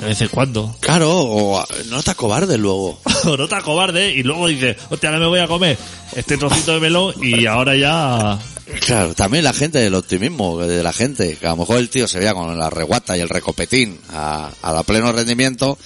[0.00, 0.76] de vez en cuando.
[0.80, 3.00] Claro, o no te acobardes luego.
[3.26, 5.76] O no te acobarde y luego dices, hostia, ahora me voy a comer
[6.14, 8.38] este trocito de melón y ahora ya...
[8.86, 12.06] Claro, también la gente, el optimismo de la gente, que a lo mejor el tío
[12.06, 15.78] se veía con la reguata y el recopetín a, a la pleno rendimiento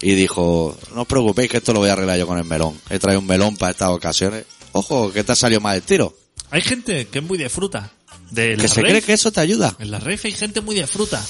[0.00, 2.78] y dijo, no os preocupéis que esto lo voy a arreglar yo con el melón.
[2.90, 4.44] He traído un melón para estas ocasiones.
[4.72, 6.14] Ojo, que te ha salido mal el tiro.
[6.50, 7.90] Hay gente que es muy de fruta.
[8.30, 8.88] De Que se rave.
[8.90, 9.74] cree que eso te ayuda.
[9.80, 11.24] En la rave hay gente muy de fruta.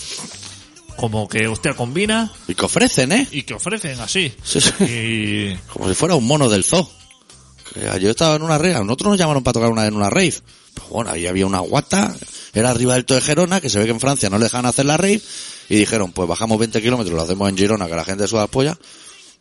[0.97, 3.29] Como que, hostia, combina Y que ofrecen, ¿eh?
[3.31, 4.33] y que ofrecen así.
[4.43, 4.73] Sí, sí.
[4.85, 5.57] Y...
[5.73, 6.89] Como si fuera un mono del zoo.
[7.73, 10.35] Que Yo estaba en una rave, nosotros nos llamaron para tocar una en una rave.
[10.75, 12.15] Pues bueno, ahí había una guata,
[12.53, 14.67] era arriba del Tour de Gerona, que se ve que en Francia no le dejan
[14.67, 15.21] hacer la rave,
[15.69, 18.79] y dijeron, pues bajamos 20 kilómetros, lo hacemos en Girona, que la gente suda polla.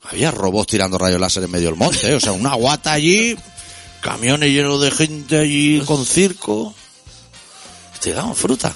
[0.09, 2.15] Había robots tirando rayos láser en medio del monte, ¿eh?
[2.15, 3.35] o sea, una guata allí,
[4.01, 6.73] camiones llenos de gente allí con circo.
[8.01, 8.75] Te daban fruta.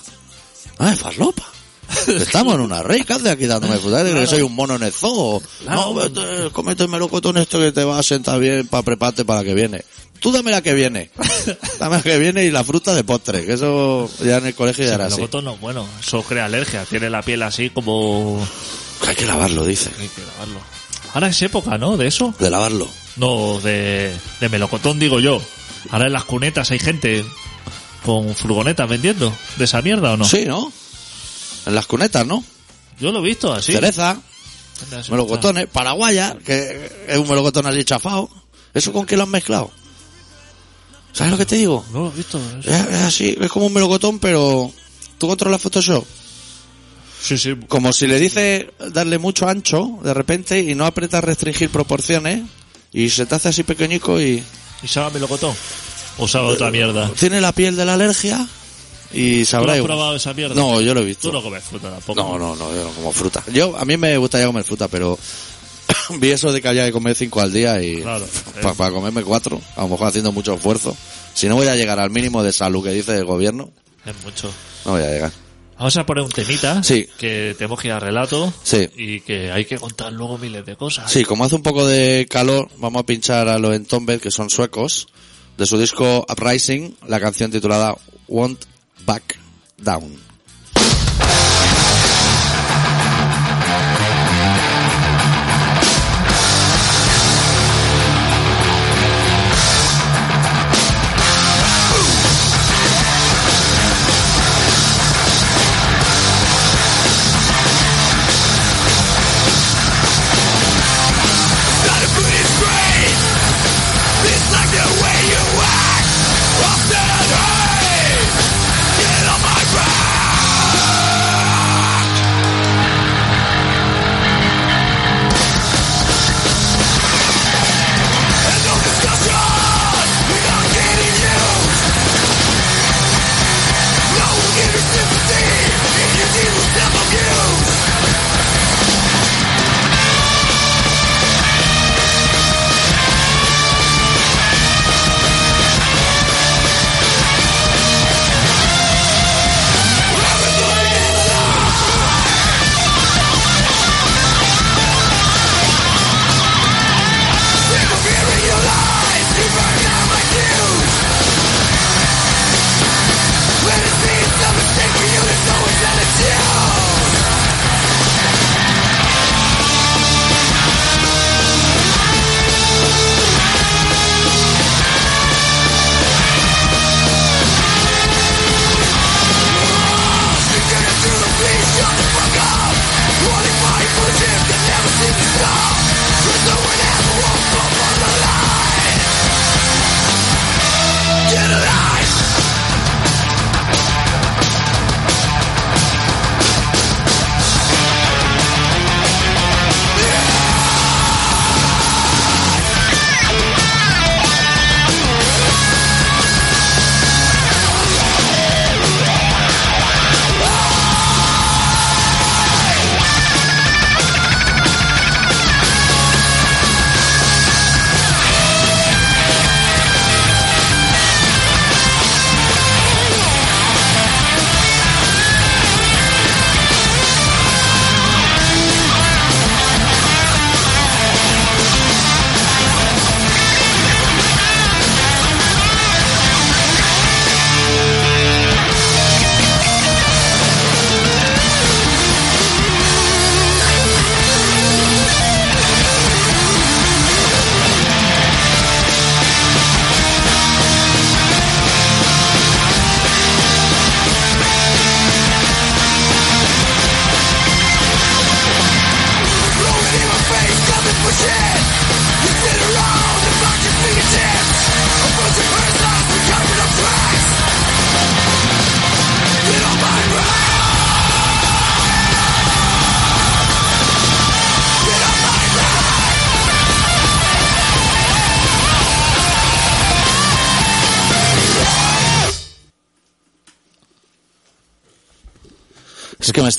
[0.80, 1.46] Ah, es farlopa.
[2.08, 4.02] Estamos en una rey, ¿qué haces aquí dándome fruta?
[4.02, 5.42] ¿Crees que soy un mono en el zoo?
[5.64, 5.82] Claro.
[5.82, 9.40] No, vete, cómete el melocotón esto que te va a sentar bien para prepararte para
[9.40, 9.84] la que viene.
[10.20, 11.12] Tú dame la que viene.
[11.80, 14.84] Dame la que viene y la fruta de postre, que eso ya en el colegio
[14.84, 15.22] ya Sí, era el así.
[15.22, 16.84] logoto no, bueno, eso crea alergia.
[16.84, 18.46] Tiene la piel así como...
[19.08, 19.90] Hay que lavarlo, dice.
[19.98, 20.60] Hay que lavarlo.
[21.14, 21.96] Ahora es época, ¿no?
[21.96, 22.34] De eso.
[22.38, 22.86] De lavarlo.
[23.16, 25.42] No, de, de melocotón digo yo.
[25.90, 27.24] Ahora en las cunetas hay gente
[28.06, 30.26] con furgonetas vendiendo de esa mierda o no.
[30.26, 30.70] Sí, ¿no?
[31.66, 32.44] En las cunetas, ¿no?
[33.00, 33.74] Yo lo he visto así.
[33.74, 34.20] Cereza,
[35.10, 38.30] melocotones, paraguaya, que es un melocotón así chafado.
[38.74, 39.72] ¿Eso con qué lo han mezclado?
[41.12, 41.86] ¿Sabes lo que te digo?
[41.92, 42.40] No lo he visto.
[42.60, 44.72] Es, es así, es como un melocotón, pero
[45.18, 46.06] tú controlas Photoshop.
[47.22, 47.56] Sí, sí.
[47.68, 52.44] Como si le dice darle mucho ancho de repente y no aprieta restringir proporciones
[52.94, 54.44] y se te hace así pequeñico y
[54.82, 55.54] ¿Y sabe melocotón?
[56.18, 57.12] ¿O sabe otra mierda?
[57.20, 58.48] tiene la piel de la alergia
[59.12, 59.90] y ¿Tú sabrá has igual.
[59.90, 60.56] probado esa mierda?
[60.56, 61.32] No, yo lo he Tú visto.
[61.32, 62.22] no comes fruta tampoco.
[62.22, 63.44] No, no, no, yo no como fruta.
[63.52, 65.18] Yo, a mí me gustaría comer fruta, pero
[66.20, 68.26] vi eso de que había que comer cinco al día y Claro.
[68.62, 70.96] pa- para comerme cuatro, a lo mejor haciendo mucho esfuerzo.
[71.34, 73.72] Si no voy a llegar al mínimo de salud que dice el gobierno,
[74.06, 74.52] Es mucho.
[74.86, 75.32] no voy a llegar.
[75.78, 76.84] Vamos a poner un temita.
[76.84, 77.08] Sí.
[77.18, 78.52] Que tenemos que ir a relato.
[78.64, 78.90] Sí.
[78.98, 81.10] Y que hay que contar luego miles de cosas.
[81.10, 84.50] Sí, como hace un poco de calor, vamos a pinchar a los Entombed, que son
[84.50, 85.08] suecos,
[85.58, 87.96] de su disco Uprising, la canción titulada
[88.28, 88.66] Won't
[89.10, 89.40] Back
[89.82, 90.29] Down.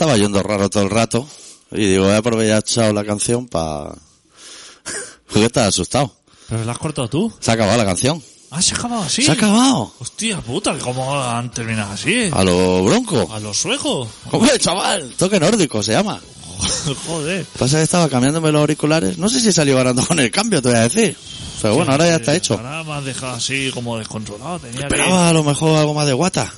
[0.01, 1.29] Estaba yendo raro todo el rato.
[1.73, 3.91] Y digo, voy a aprovechar la canción para...
[5.29, 6.11] Porque estás asustado.
[6.49, 7.31] ¿Pero la has cortado tú?
[7.39, 8.23] Se ha acabado la canción.
[8.51, 9.23] Ah, se ha acabado así.
[9.23, 9.93] Se ha acabado.
[9.99, 12.31] Hostia puta, ¿cómo han terminado así?
[12.33, 13.31] A lo bronco.
[13.31, 14.09] A los suecos.
[14.31, 15.13] Hombre, chaval.
[15.19, 16.19] Toque nórdico se llama.
[17.07, 17.45] Joder.
[17.59, 19.19] Pasa que estaba cambiándome los auriculares.
[19.19, 21.15] No sé si salió ganando con el cambio, te voy a decir.
[21.61, 22.55] Pero bueno, ahora ya está hecho.
[22.55, 24.61] Ahora me has dejado así como descontrolado.
[24.61, 24.85] Tenía que...
[24.85, 26.51] Esperaba a lo mejor algo más de guata.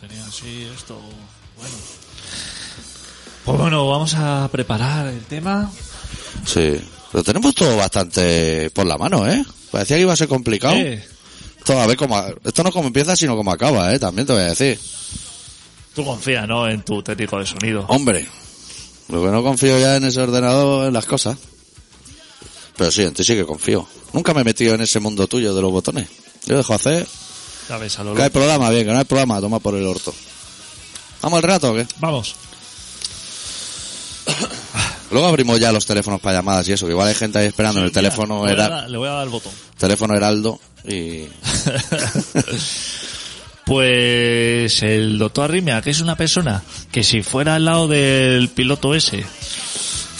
[0.00, 0.98] Tenía así esto.
[1.58, 1.76] Bueno.
[3.46, 5.70] Pues bueno, vamos a preparar el tema.
[6.44, 6.80] Sí.
[7.12, 9.44] Lo tenemos todo bastante por la mano, ¿eh?
[9.70, 10.74] Parecía que iba a ser complicado.
[10.74, 11.02] Eh,
[11.58, 13.98] Esto, a ver cómo, esto no como empieza, sino como acaba, ¿eh?
[14.00, 14.78] También te voy a decir.
[15.94, 16.68] tú confía, ¿no?
[16.68, 17.86] En tu técnico de sonido.
[17.88, 18.26] Hombre,
[19.08, 21.38] lo que no confío ya en ese ordenador en las cosas.
[22.76, 23.86] Pero sí, en ti sí que confío.
[24.12, 26.08] Nunca me he metido en ese mundo tuyo de los botones.
[26.46, 27.06] Yo dejo hacer.
[27.80, 30.12] Ves, a lo Que hay programa, bien, que no hay programa, toma por el orto.
[31.22, 31.86] ¿Vamos al rato o qué?
[31.98, 32.34] Vamos.
[35.10, 37.78] Luego abrimos ya los teléfonos para llamadas y eso, que igual hay gente ahí esperando
[37.80, 39.52] en el Mira, teléfono, era, le voy a dar el botón.
[39.78, 41.22] teléfono Heraldo y...
[43.64, 46.62] Pues el doctor Arrimia, que es una persona
[46.92, 49.24] que si fuera al lado del piloto ese,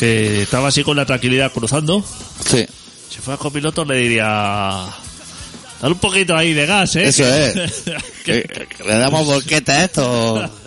[0.01, 2.05] que estaba así con la tranquilidad cruzando,
[2.45, 2.67] Sí,
[3.09, 4.25] si fuera copiloto le diría,
[5.81, 7.07] dale un poquito ahí de gas, ¿eh?
[7.07, 7.55] eso es.
[8.25, 10.51] Que- Que- que ¿Le damos bolquete a esto?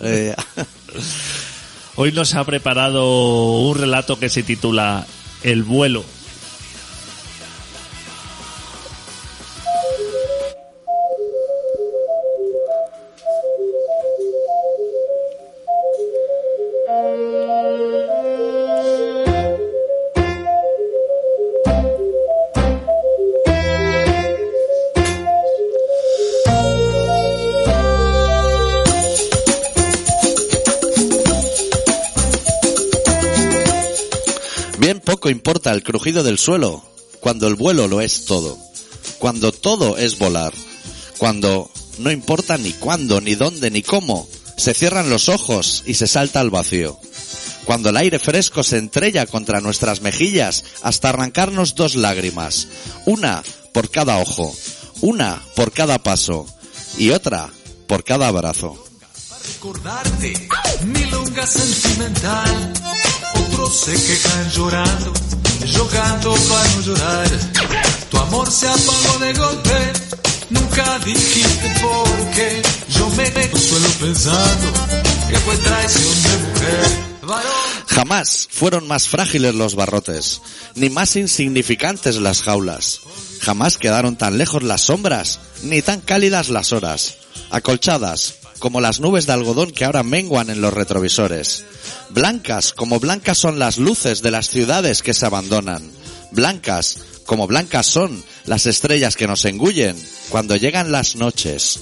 [2.02, 5.06] Hoy nos ha preparado un relato que se titula
[5.42, 6.02] El vuelo.
[35.28, 36.82] Importa el crujido del suelo
[37.20, 38.58] cuando el vuelo lo es todo.
[39.18, 40.52] Cuando todo es volar.
[41.18, 44.26] Cuando no importa ni cuándo, ni dónde, ni cómo.
[44.56, 46.98] Se cierran los ojos y se salta al vacío.
[47.64, 52.68] Cuando el aire fresco se entrella contra nuestras mejillas hasta arrancarnos dos lágrimas.
[53.04, 54.54] Una por cada ojo.
[55.02, 56.46] Una por cada paso.
[56.98, 57.50] Y otra
[57.86, 58.82] por cada abrazo.
[59.46, 60.48] recordarte
[61.46, 62.72] sentimental.
[63.60, 65.12] Otros se quejan llorando,
[65.76, 67.28] jogando para no llorar.
[68.10, 69.92] Tu amor se apagó de golpe,
[70.48, 72.62] nunca dijiste por qué.
[72.88, 74.72] Yo me consuelo pensando
[75.28, 77.34] que fue traición de mujer.
[77.88, 80.40] Jamás fueron más frágiles los barrotes,
[80.74, 83.00] ni más insignificantes las jaulas.
[83.42, 87.16] Jamás quedaron tan lejos las sombras, ni tan cálidas las horas,
[87.50, 91.64] acolchadas como las nubes de algodón que ahora menguan en los retrovisores.
[92.10, 95.90] Blancas como blancas son las luces de las ciudades que se abandonan.
[96.30, 99.96] Blancas como blancas son las estrellas que nos engullen
[100.28, 101.80] cuando llegan las noches.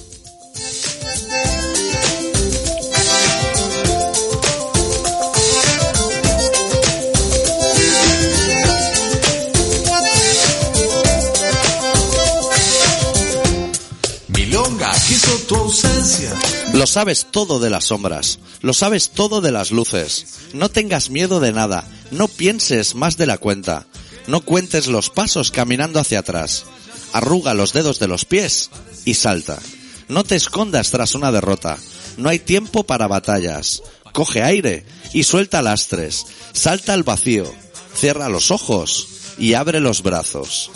[14.49, 16.48] milonga quiso tu ausencia.
[16.73, 20.25] Lo sabes todo de las sombras, lo sabes todo de las luces.
[20.53, 23.87] No tengas miedo de nada, no pienses más de la cuenta.
[24.27, 26.65] No cuentes los pasos caminando hacia atrás.
[27.11, 28.69] Arruga los dedos de los pies
[29.03, 29.59] y salta.
[30.07, 31.77] No te escondas tras una derrota.
[32.17, 33.81] No hay tiempo para batallas.
[34.13, 36.27] Coge aire y suelta lastres.
[36.53, 37.51] Salta al vacío.
[37.95, 40.71] Cierra los ojos y abre los brazos.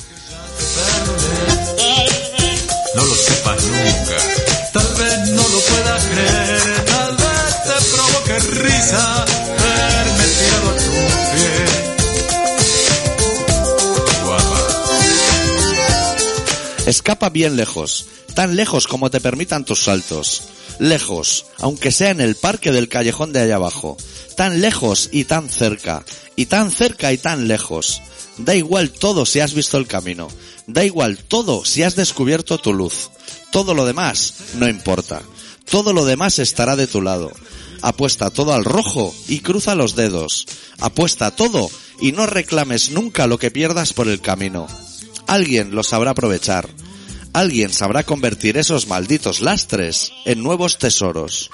[2.96, 4.43] No lo sepas nunca.
[5.70, 6.86] Puedas creer.
[6.86, 10.92] Tal vez te provoque risa verme a tu
[11.34, 11.66] pie.
[14.24, 14.62] Guapa.
[16.86, 20.44] Escapa bien lejos, tan lejos como te permitan tus saltos.
[20.80, 23.98] Lejos, aunque sea en el parque del callejón de allá abajo.
[24.36, 26.04] Tan lejos y tan cerca,
[26.36, 28.02] y tan cerca y tan lejos.
[28.38, 30.28] Da igual todo si has visto el camino.
[30.66, 33.12] Da igual todo si has descubierto tu luz.
[33.52, 35.22] Todo lo demás no importa.
[35.70, 37.32] Todo lo demás estará de tu lado.
[37.82, 40.46] Apuesta todo al rojo y cruza los dedos.
[40.80, 44.68] Apuesta todo y no reclames nunca lo que pierdas por el camino.
[45.28, 46.70] Alguien lo sabrá aprovechar.
[47.34, 51.50] Alguien sabrá convertir esos malditos lastres en nuevos tesoros.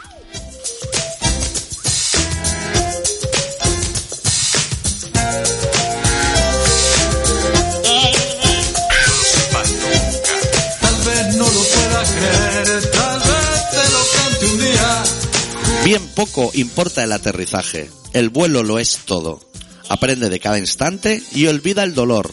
[15.89, 17.89] Bien poco importa el aterrizaje.
[18.13, 19.39] El vuelo lo es todo.
[19.87, 22.31] Aprende de cada instante y olvida el dolor.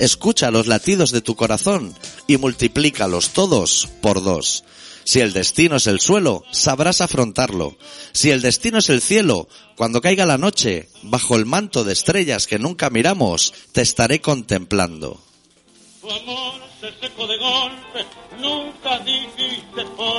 [0.00, 1.94] Escucha los latidos de tu corazón
[2.26, 4.64] y multiplícalos todos por dos.
[5.04, 7.76] Si el destino es el suelo, sabrás afrontarlo.
[8.10, 12.48] Si el destino es el cielo, cuando caiga la noche, bajo el manto de estrellas
[12.48, 15.22] que nunca miramos, te estaré contemplando.
[16.00, 18.06] Tu amor se secó de golpe,
[18.40, 20.18] nunca dijiste por.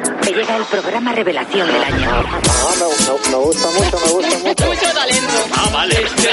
[0.33, 2.09] que llega el programa Revelación del año.
[2.09, 4.65] No, me, me, me gusta mucho, me gusta mucho.
[4.65, 5.33] mucho talento.
[5.53, 5.95] Ah, vale.
[6.03, 6.29] Este.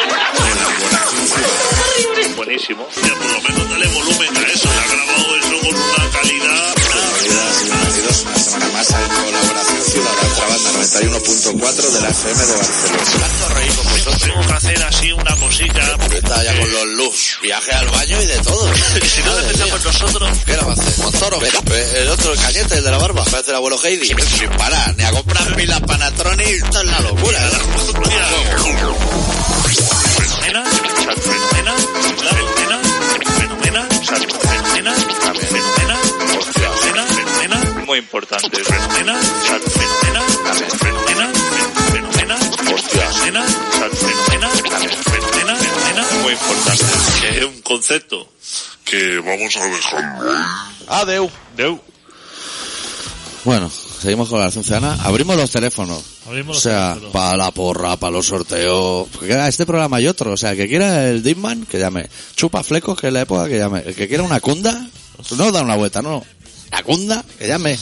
[2.37, 2.87] Buenísimo.
[3.03, 4.59] Ya por lo menos dale volumen a eso.
[4.59, 6.75] Se ha grabado eso con una calidad.
[7.65, 13.88] Bienvenidos una semana más a Colaboración Ciudadana Banda 91.4 de la FM de Barcelona.
[14.05, 15.97] Yo tengo que hacer así una cosita.
[16.13, 17.39] Está ya con los luz?
[17.43, 18.75] viaje al baño y de todo.
[19.05, 20.39] si no empezamos nosotros.
[20.45, 20.99] ¿Qué la va a hacer?
[21.05, 23.25] Montoro, eh, el otro, el cañete, el de la barba.
[23.25, 24.07] Parece el abuelo Heidi.
[24.07, 27.39] Sin parar, ni a comprar pilas panatroni, esto es la locura
[43.29, 46.07] fenomenal, fenomenal, fenomenal, fenomenal.
[46.23, 46.85] Muy importante.
[47.21, 48.29] Que es un concepto.
[48.85, 50.33] Que vamos a dejarlo.
[50.89, 51.31] Adeu.
[51.57, 51.81] Deu.
[53.45, 55.03] Bueno, seguimos con la relación ciudadana.
[55.05, 56.03] Abrimos los teléfonos.
[56.27, 59.09] Abrimos O sea, para la porra, para los sorteos.
[59.23, 60.33] Este programa y otro.
[60.33, 62.09] O sea, el que quiera el Disman, que llame.
[62.35, 63.83] Chupa flecos, que es la época, que llame.
[63.85, 64.89] El que quiera una cunda,
[65.37, 66.25] no da una vuelta, no.
[66.71, 67.79] La cunda, que llame.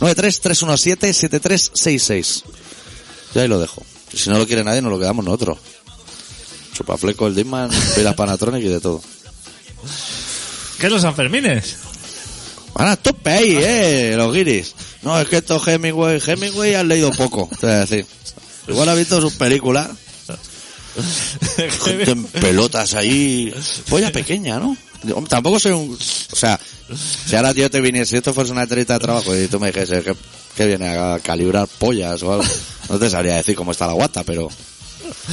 [0.00, 2.42] 933177366.
[3.34, 3.82] Ya ahí lo dejo.
[4.14, 5.58] Si no lo quiere nadie, nos lo quedamos nosotros.
[6.74, 9.02] Chupa flecos, el Disman, pilas Panatronic y de todo.
[10.78, 11.76] ¿Qué es los Sanfermines?
[12.74, 14.74] Van a tope ahí, eh, los guiris.
[15.02, 18.06] No, es que esto Hemingway, Hemingway has leído poco, te voy a decir.
[18.66, 19.90] Igual ha visto sus películas,
[21.84, 23.54] gente en pelotas ahí,
[23.88, 24.76] polla pequeña, ¿no?
[25.02, 26.58] Yo Tampoco soy un, o sea,
[27.26, 29.68] si ahora yo te viniese, si esto fuese una entrevista de trabajo y tú me
[29.70, 30.16] dijese que,
[30.56, 32.44] que viene a calibrar pollas o algo,
[32.88, 34.48] no te sabría decir cómo está la guata, pero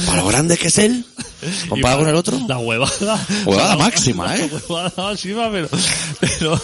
[0.06, 1.04] para lo grande que es él,
[1.68, 3.26] comparado con el otro, La huevada.
[3.46, 4.50] Huevada máxima, ¿eh?
[4.68, 5.68] Huevada máxima, pero,
[6.20, 6.60] pero,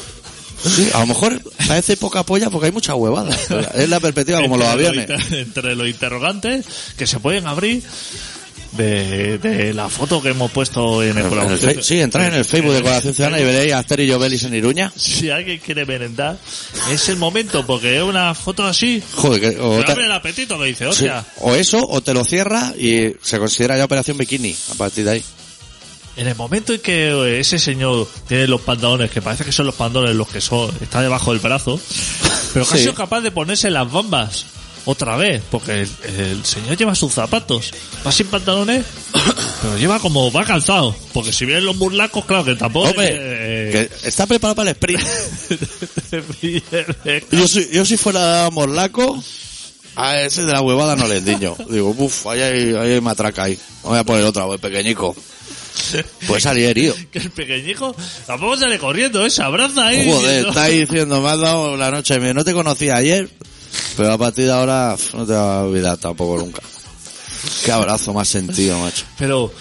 [0.65, 3.35] sí, a lo mejor parece poca polla porque hay mucha huevada.
[3.75, 5.09] Es la perspectiva como los aviones.
[5.09, 7.83] inter- entre los interrogantes que se pueden abrir
[8.73, 12.45] de, de la foto que hemos puesto en el En el sí, entráis en el
[12.45, 14.93] Facebook de Colaboración Ciudadana y veréis a Aster y Jovelis en Iruña.
[14.97, 16.39] Si alguien quiere merendar,
[16.91, 19.03] es el momento, porque es una foto así.
[19.15, 21.25] Joder, que, o, Te te- abre el apetito que dice, sí, hostia.
[21.41, 25.11] o eso, o te lo cierra y se considera ya operación bikini a partir de
[25.13, 25.25] ahí.
[26.17, 29.77] En el momento en que ese señor tiene los pantalones, que parece que son los
[29.77, 31.81] pantalones los que son, está debajo del brazo,
[32.53, 32.83] pero que ha Sí.
[32.83, 34.47] sido capaz de ponerse las bombas
[34.91, 37.73] otra vez, porque el, el señor lleva sus zapatos,
[38.07, 38.87] va sin pantalones,
[39.63, 42.89] pero lleva como, va calzado, porque si vienen los murlacos, claro que tampoco...
[42.89, 43.71] Hombre, eh,
[44.01, 45.03] que está preparado para el sprint.
[47.31, 49.23] Yo si, yo si fuera morlaco,
[49.95, 51.55] a ese de la huevada no le endiño.
[51.69, 53.59] Digo, uff, ahí hay, ahí hay matraca ahí.
[53.83, 55.15] Voy a poner otra, voy pequeñico.
[56.27, 56.95] Puede salir herido.
[57.13, 57.95] que el pequeñico
[58.27, 59.31] tampoco sale corriendo, ¿eh?
[59.31, 60.11] se abraza ahí.
[60.11, 63.29] Joder, diciendo- está ahí diciendo, me has dado la noche, no te conocí ayer,
[63.99, 66.63] pero a partir de ahora no te vas a olvidar tampoco nunca.
[67.65, 69.05] Qué abrazo más sentido, macho.
[69.19, 69.53] Pero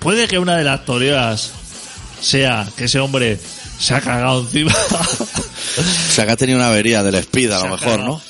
[0.00, 1.50] puede que una de las teorías
[2.20, 3.40] sea que ese hombre
[3.78, 4.72] se ha cagado encima
[5.78, 8.06] O sea, que ha tenido una avería del speed a Se lo mejor, cagado.
[8.08, 8.22] ¿no?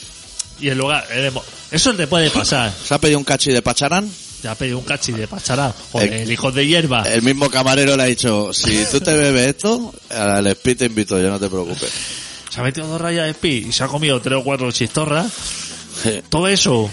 [0.60, 4.08] y en lugar mo- eso te puede pasar Se ha pedido un cachi de pacharán.
[4.40, 7.50] te ha pedido un cachi de pachará o El- el hijo de hierba El mismo
[7.50, 11.38] camarero le ha dicho, si tú te bebes esto, al speed te invito yo, no
[11.40, 11.90] te preocupes.
[12.54, 15.26] Se ha metido dos rayas de speed y se ha comido tres o cuatro chistorras
[16.02, 16.88] Sí, todo eso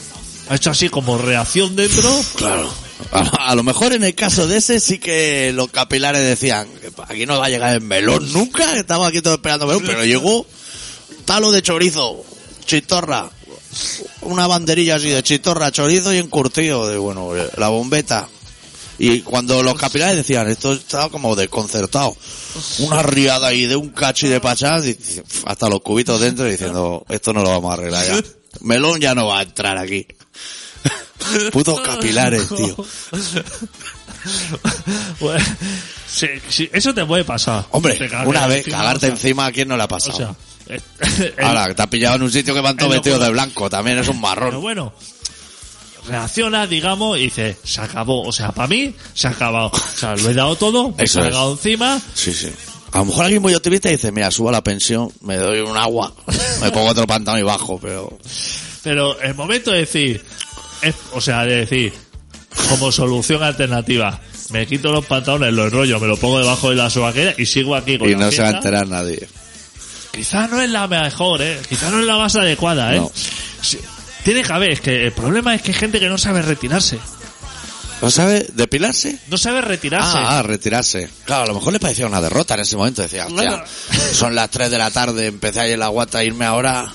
[0.50, 2.68] ha hecho así como reacción dentro claro.
[3.12, 6.68] A, a lo mejor en el caso de ese sí que los capilares decían,
[7.08, 10.46] aquí no va a llegar el melón nunca, estamos aquí todos esperando melón, pero llegó
[11.26, 12.24] talo de chorizo,
[12.66, 13.30] chistorra,
[14.22, 18.28] una banderilla así de chistorra, chorizo y encurtido de, bueno, la bombeta.
[19.04, 22.16] Y cuando los capilares decían, esto estaba como desconcertado.
[22.80, 24.96] Una riada ahí de un cachi de pachá, y-
[25.46, 28.22] hasta los cubitos dentro diciendo, esto no lo vamos a arreglar ya.
[28.62, 30.06] Melón ya no va a entrar aquí.
[31.52, 32.76] Putos capilares, tío.
[35.20, 35.44] Bueno,
[36.08, 39.52] sí, sí, eso te puede pasar Hombre, una vez encima, cagarte o sea, encima a
[39.52, 40.16] quién no le ha o pasado.
[40.16, 40.36] sea
[40.68, 43.98] el- Ahora, te has pillado en un sitio que van todos vestidos de blanco, también
[43.98, 44.62] es un Pero marrón.
[44.62, 44.94] bueno,
[46.08, 48.24] reacciona, digamos, y dice, se acabó.
[48.24, 49.68] O sea, para mí, se ha acabado.
[49.74, 52.02] O sea, lo he dado todo, me he cagado encima.
[52.14, 52.50] Sí, sí.
[52.94, 55.78] A lo mejor alguien muy optimista dice, mira, subo a la pensión, me doy un
[55.78, 56.14] agua,
[56.62, 58.18] me pongo otro pantalón y bajo, pero...
[58.84, 60.22] Pero el momento de decir,
[60.82, 61.94] es- o sea, de decir,
[62.68, 66.90] como solución alternativa, me quito los pantalones, los enrollo, me lo pongo debajo de la
[66.90, 69.26] sobaquera y sigo aquí con Y la no se va a enterar nadie.
[70.12, 71.62] Quizás no es la mejor, ¿eh?
[71.70, 72.98] Quizás no es la más adecuada, ¿eh?
[73.00, 73.10] No.
[74.24, 77.00] Tiene que haber, es que el problema es que hay gente que no sabe retirarse.
[78.02, 79.20] ¿No sabe depilarse?
[79.28, 80.18] No sabe retirarse.
[80.18, 81.08] Ah, ah, retirarse.
[81.26, 83.02] Claro, a lo mejor le parecía una derrota en ese momento.
[83.04, 83.64] Decía, hostia, Claro.
[84.14, 86.92] son las 3 de la tarde, empecé ahí en la guata, irme ahora...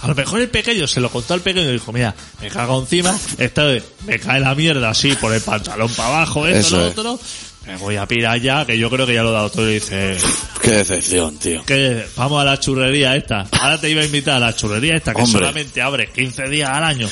[0.00, 2.78] A lo mejor el pequeño se lo contó al pequeño y dijo, mira, me cago
[2.78, 6.76] encima, esta vez me cae la mierda así por el pantalón para abajo, esto, Eso
[6.76, 6.92] lo es.
[6.98, 7.20] otro,
[7.68, 9.74] me voy a pirar ya, que yo creo que ya lo he dado todo y
[9.74, 10.16] dice,
[10.62, 11.62] Qué decepción, tío.
[11.66, 13.46] que vamos a la churrería esta.
[13.52, 15.38] Ahora te iba a invitar a la churrería esta, que Hombre.
[15.40, 17.08] solamente abre 15 días al año.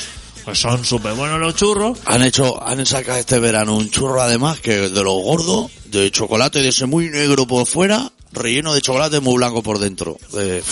[0.47, 1.99] Pues son súper buenos los churros.
[2.07, 6.63] Han hecho, han sacado este verano un churro además que de los gordos, de chocolate
[6.63, 10.17] de ese muy negro por fuera, relleno de chocolate muy blanco por dentro.
[10.33, 10.63] De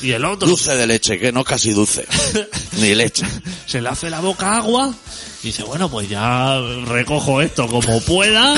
[0.00, 2.06] Y el otro dulce de leche, que no es casi dulce.
[2.78, 3.24] Ni leche.
[3.66, 4.94] se le hace la boca agua
[5.42, 8.54] y dice, bueno, pues ya recojo esto como pueda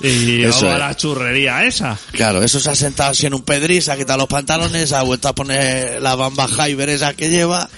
[0.00, 0.78] y Eso a es.
[0.78, 1.98] la churrería esa.
[2.12, 5.02] Claro, eso se ha sentado así en un pedrí, se ha quitado los pantalones, ha
[5.02, 7.68] vuelto a poner la bamba Hyber esa que lleva.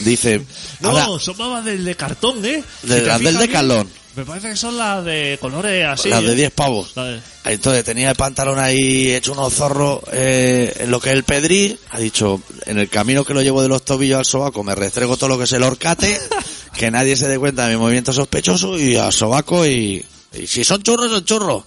[0.00, 0.42] Dice,
[0.80, 2.62] No, ahora, son babas del de cartón, ¿eh?
[2.82, 3.88] De las del bien, Decathlon.
[4.16, 6.08] Me parece que son las de colores así.
[6.08, 6.36] las de ¿eh?
[6.36, 6.92] 10 pavos.
[6.94, 11.16] La de- Entonces tenía el pantalón ahí hecho unos zorros eh, en lo que es
[11.16, 11.76] el pedrí.
[11.90, 15.16] Ha dicho, en el camino que lo llevo de los tobillos al sobaco me restrego
[15.16, 16.16] todo lo que es el horcate,
[16.76, 20.62] que nadie se dé cuenta de mi movimiento sospechoso y al sobaco y, y si
[20.64, 21.64] son churros, son churros.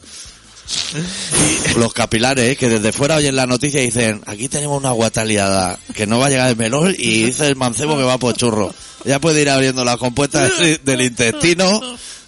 [1.75, 4.91] Y los capilares, eh, que desde fuera oyen la noticia y dicen, aquí tenemos una
[4.91, 8.35] guataliada que no va a llegar el melón y dice el mancebo que va por
[8.35, 8.73] churro.
[9.05, 11.81] Ya puede ir abriendo la compuesta del, del intestino,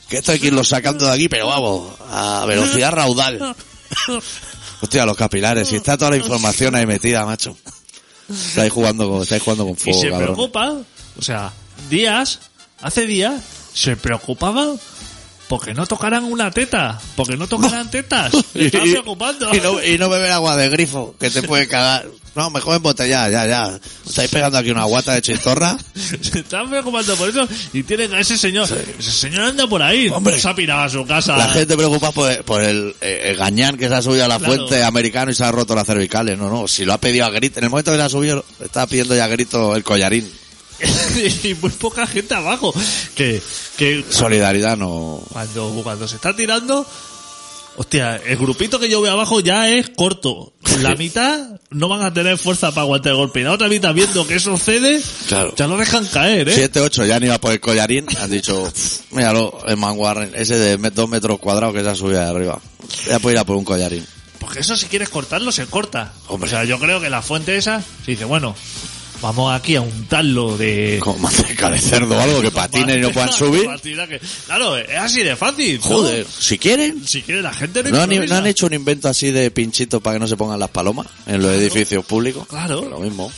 [0.10, 3.56] que esto hay que irlo sacando de aquí, pero vamos, a velocidad raudal.
[4.82, 7.56] Hostia, los capilares, si está toda la información ahí metida, macho.
[8.30, 10.34] Estáis jugando con, estáis jugando con Y fuego, se cabrón.
[10.36, 10.74] preocupa,
[11.18, 11.52] o sea,
[11.90, 12.40] días,
[12.82, 13.42] hace días,
[13.74, 14.76] se preocupaba
[15.50, 18.32] porque no tocaran una teta, porque no tocaran tetas.
[18.54, 19.54] Están preocupando.
[19.54, 22.06] y no, y no beber agua de grifo, que te puede cagar.
[22.36, 23.80] No, mejor embotellar, ya, ya.
[24.08, 25.76] Estáis pegando aquí una guata de chistorra.
[26.22, 28.70] Se están preocupando por eso y tienen a ese señor.
[29.00, 30.08] Ese señor anda por ahí.
[30.10, 30.40] Hombre.
[30.40, 31.36] se ha pirado a su casa.
[31.36, 34.38] La gente preocupa por, por el, eh, el gañán que se ha subido a la
[34.38, 34.54] Claro.
[34.56, 36.38] fuente americano y se ha roto las cervicales.
[36.38, 37.58] No, no, si lo ha pedido a grito.
[37.60, 40.32] En el momento que se ha subido, estaba pidiendo ya a grito el collarín.
[41.44, 42.74] y muy poca gente abajo.
[43.16, 43.42] Que,
[43.78, 45.22] que Solidaridad no...
[45.32, 46.86] cuando, cuando se está tirando,
[47.76, 50.54] hostia, el grupito que yo veo abajo ya es corto.
[50.82, 53.42] La mitad no van a tener fuerza para aguantar el golpe.
[53.42, 55.54] Y la otra mitad viendo que eso cede, Claro.
[55.56, 56.54] ya lo dejan caer, ¿eh?
[56.56, 58.06] Siete, ocho, ya ni iba por el collarín.
[58.22, 58.72] Han dicho,
[59.12, 62.26] míralo, el Man Warren, ese de me- dos metros cuadrados que se ha subido de
[62.26, 62.60] arriba.
[63.08, 64.06] Ya puede ir a por un collarín.
[64.40, 66.14] Porque eso si quieres cortarlo, se corta.
[66.28, 66.48] Hombre.
[66.48, 68.56] O sea, yo creo que la fuente esa, se dice, bueno,
[69.22, 71.00] vamos aquí a untarlo de...
[71.02, 73.68] Con manteca de cerdo o algo que patinen y no puedan subir.
[73.82, 75.80] Que- Claro, es así de fácil.
[75.80, 75.86] ¿no?
[75.88, 77.06] Joder, si quieren.
[77.08, 78.34] Si quiere la gente no ¿No han, improvisa.
[78.34, 81.08] no han hecho un invento así de pinchito para que no se pongan las palomas
[81.28, 82.48] en los edificios públicos?
[82.48, 82.88] Claro.
[82.90, 83.32] Lo mismo.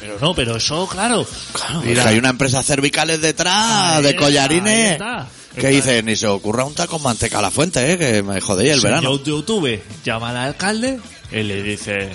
[0.00, 1.26] Pero no, pero eso, claro.
[1.52, 5.26] Claro, Mira, hay una empresa cervicales detrás, Ahí de collarines, está.
[5.54, 8.40] que Está- dicen, ni se ocurra untar con manteca a la fuente, eh, que me
[8.40, 9.02] jodéis el verano.
[9.18, 11.00] Señor YouTube llama al alcalde
[11.32, 12.10] y le dice,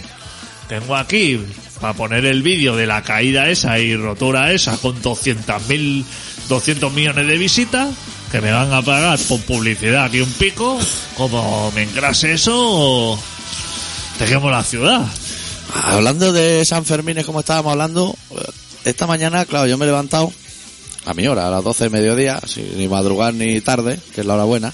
[0.70, 1.41] tengo aquí
[1.84, 6.06] para poner el vídeo de la caída esa y rotura esa con 200.000,
[6.48, 7.90] 200 millones de visitas
[8.32, 10.80] que me van a pagar por publicidad aquí un pico,
[11.18, 13.20] como me engrase eso,
[14.18, 15.06] dejemos la ciudad.
[15.74, 18.44] Hablando de San Fermín, como estábamos hablando, eh,
[18.86, 20.32] esta mañana, claro, yo me he levantado
[21.04, 24.26] a mi hora, a las 12 de mediodía, sin ni madrugar ni tarde, que es
[24.26, 24.74] la hora buena,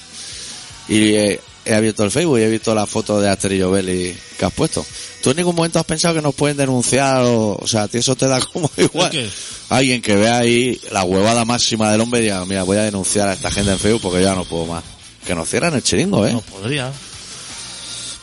[0.87, 4.45] y eh, he abierto el Facebook y he visto la foto de Asterillo Belli que
[4.45, 4.85] has puesto.
[5.21, 7.97] ¿Tú en ningún momento has pensado que nos pueden denunciar o, o sea, a ti
[7.97, 9.11] eso te da como igual?
[9.11, 9.29] qué?
[9.69, 13.27] Alguien que vea ahí la huevada máxima del hombre y diga, mira, voy a denunciar
[13.27, 14.83] a esta gente en Facebook porque ya no puedo más.
[15.25, 16.33] Que nos cierran el chiringo, ¿eh?
[16.33, 16.91] No podría.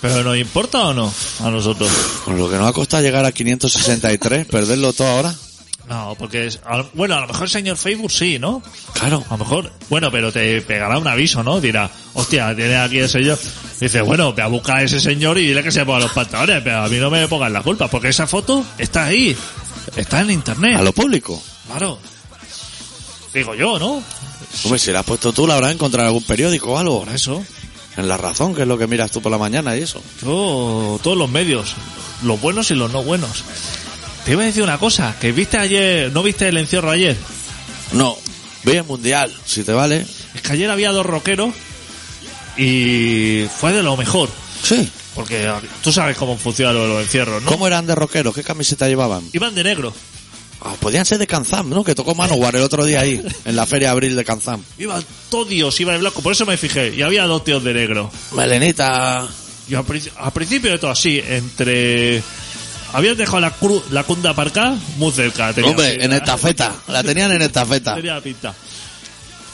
[0.01, 1.91] ¿Pero nos importa o no a nosotros?
[2.25, 5.35] Con lo que nos ha costado llegar a 563, perderlo todo ahora.
[5.89, 8.61] No, porque, es, a- bueno, a lo mejor el señor Facebook sí, ¿no?
[8.95, 9.23] Claro.
[9.29, 11.61] A lo mejor, bueno, pero te pegará un aviso, ¿no?
[11.61, 13.39] Dirá, hostia, tiene aquí el señor.
[13.81, 16.61] Dice, bueno, ve a buscar a ese señor y dile que se ponga los pantalones,
[16.65, 19.37] pero a mí no me pongan la culpa, porque esa foto está ahí.
[19.95, 20.77] Está en internet.
[20.77, 21.41] A lo público.
[21.69, 21.99] Claro.
[23.33, 24.03] Digo yo, ¿no?
[24.65, 27.05] Hombre, si la has puesto tú, la habrás encontrado en algún periódico o algo.
[27.05, 27.45] Por eso.
[27.97, 30.03] En La Razón, que es lo que miras tú por la mañana y eso.
[30.21, 31.75] Yo, todos los medios,
[32.23, 33.45] los buenos y los no buenos.
[34.27, 37.17] Te iba a decir una cosa, que viste ayer, ¿no viste el encierro ayer?
[37.93, 38.19] No,
[38.65, 40.05] ve el Mundial, si te vale.
[40.35, 41.55] Es que ayer había dos rockeros
[42.57, 44.29] y fue de lo mejor.
[44.63, 44.91] Sí.
[45.15, 45.49] Porque
[45.83, 47.51] tú sabes cómo funciona lo de los encierros, ¿no?
[47.51, 48.35] ¿Cómo eran de rockeros?
[48.35, 49.23] ¿Qué camiseta llevaban?
[49.33, 49.95] Iban de negro.
[50.61, 51.85] Ah, podían ser de Canzam, ¿no?
[51.85, 54.61] Que tocó Manowar el otro día ahí, en la feria de abril de Canzam.
[54.79, 56.21] Iban todos Dios, iban de blanco.
[56.23, 56.93] Por eso me fijé.
[56.95, 58.11] Y había dos tíos de negro.
[58.33, 59.27] Melenita.
[59.69, 62.23] Y al, princi- al principio de todo así, entre...
[62.93, 65.53] Habían dejado la, cru- la cunda aparcada muy cerca.
[65.53, 66.05] tenía Hombre, pinta.
[66.05, 66.75] en estafeta.
[66.89, 67.95] La tenían en estafeta.
[67.95, 68.55] Tenía pinta.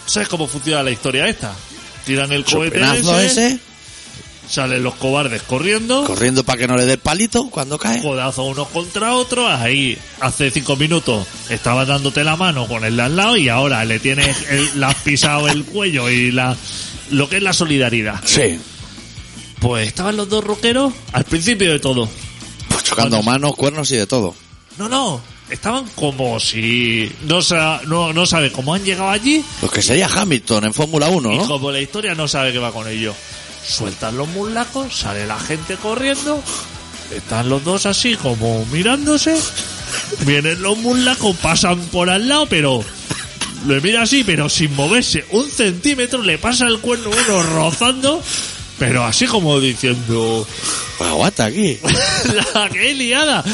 [0.07, 1.53] ¿Sabes cómo funciona la historia esta?
[2.05, 3.59] Tiran el cohete ese, ese,
[4.49, 8.03] salen los cobardes corriendo, corriendo para que no le dé el palito cuando cae.
[8.03, 13.03] codazo unos contra otros, ahí hace cinco minutos estaba dándote la mano con el de
[13.03, 16.57] al lado y ahora le tienes, el, le has pisado el cuello y la,
[17.11, 18.21] lo que es la solidaridad.
[18.25, 18.59] Sí.
[19.61, 22.09] Pues estaban los dos rockeros al principio de todo.
[22.95, 24.35] Pues Cuando- manos, cuernos y de todo.
[24.79, 25.21] No, no,
[25.51, 30.07] estaban como si no, sa- no, no sabe cómo han llegado allí Lo que sería
[30.09, 31.47] Hamilton en Fórmula 1, y ¿no?
[31.47, 33.15] como la historia no sabe qué va con ello.
[33.67, 36.43] Sueltan los mulacos, sale la gente corriendo,
[37.15, 39.39] están los dos así como mirándose,
[40.27, 42.83] vienen los mulacos, pasan por al lado, pero
[43.67, 48.21] le mira así, pero sin moverse un centímetro, le pasa el cuerno uno rozando,
[48.83, 50.45] pero así como diciendo,
[50.99, 51.79] aguanta aquí.
[52.55, 53.45] la que liada.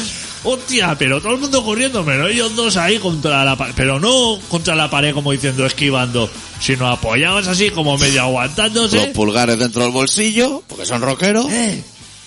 [0.43, 3.73] Hostia, pero todo el mundo corriendo, pero ellos dos ahí contra la pared.
[3.75, 6.27] Pero no contra la pared como diciendo esquivando,
[6.59, 8.95] sino apoyados así como medio aguantándose.
[8.95, 11.45] Los pulgares dentro del bolsillo, porque son rockeros.
[11.51, 11.83] Eh,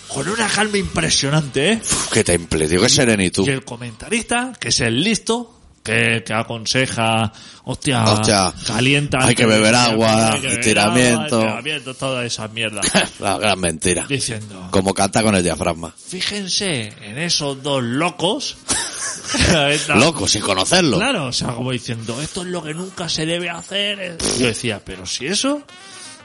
[0.07, 1.81] con una calma impresionante, ¿eh?
[1.83, 3.49] Uf, qué temple, tío, qué serenitud.
[3.49, 5.52] Y el comentarista, que es el listo,
[5.83, 7.33] que, que aconseja,
[7.65, 9.25] hostia, Hostia, calienta.
[9.25, 11.37] hay que beber agua, que beber estiramiento.
[11.41, 12.81] agua, estiramiento, toda esa mierda.
[13.19, 14.07] La gran mentira.
[14.09, 15.93] Diciendo, Como canta con el diafragma.
[16.07, 18.57] fíjense en esos dos locos.
[19.97, 20.99] Loco, sin conocerlo.
[20.99, 24.19] Claro, o sea, como diciendo, esto es lo que nunca se debe hacer.
[24.39, 25.63] Yo decía, pero si eso,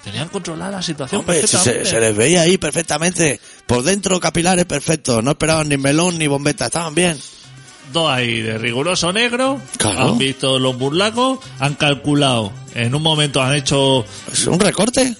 [0.03, 1.89] tenían controlada la situación Hombre, si se, perfectamente.
[1.89, 3.39] se les veía ahí perfectamente.
[3.65, 5.23] Por dentro capilares perfectos.
[5.23, 6.65] No esperaban ni melón ni bombeta.
[6.67, 7.17] Estaban bien.
[7.93, 10.09] Dos ahí de riguroso negro, Claro.
[10.09, 15.15] han visto los burlacos, han calculado, en un momento han hecho ¿Es un recorte?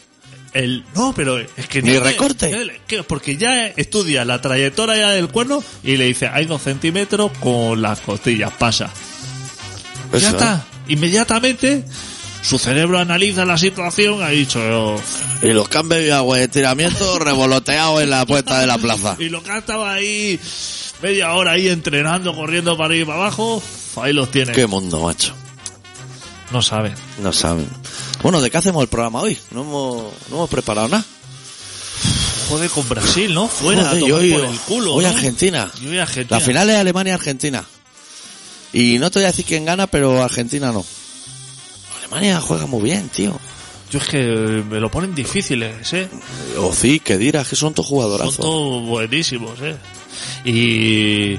[0.54, 0.84] el...
[0.96, 1.82] No, pero es que...
[1.82, 2.52] Ni no- recorte.
[2.88, 7.82] que- Porque ya estudia la trayectoria del cuerno y le dice, hay dos centímetros con
[7.82, 8.92] las costillas, pasa.
[10.20, 10.66] ya está.
[10.90, 11.86] Inmediatamente
[12.42, 15.02] su cerebro analiza la situación, ha dicho, "Oh,
[15.42, 19.16] Y los que han bebido agua de estiramiento revoloteados en la puerta de la plaza.
[19.20, 20.40] Y lo que estaba ahí
[21.02, 23.62] media hora ahí entrenando, corriendo para arriba y para abajo,
[24.02, 24.52] ahí los tiene.
[24.54, 25.34] Qué mundo, macho.
[26.52, 26.94] No sabe.
[27.22, 27.68] No saben.
[28.24, 29.38] Bueno, ¿de qué hacemos el programa hoy?
[29.52, 31.06] No hemos, no hemos preparado nada.
[32.50, 33.48] Joder con Brasil, ¿no?
[33.50, 34.94] Fuera, Joder, a tomar hoy, por el culo.
[34.96, 35.10] hoy ¿no?
[35.10, 35.70] Argentina.
[35.82, 36.40] Y hoy Argentina.
[36.40, 37.66] La final es Alemania-Argentina.
[38.72, 40.86] Y no te voy a decir quién gana, pero Argentina no.
[42.00, 43.38] Alemania juega muy bien, tío.
[43.92, 46.10] Yo es que me lo ponen difíciles, ¿eh?
[46.60, 48.38] O sí, que dirás que son todos Son jugadorazos.
[48.38, 49.76] todos buenísimos, ¿eh?
[50.44, 51.38] Y...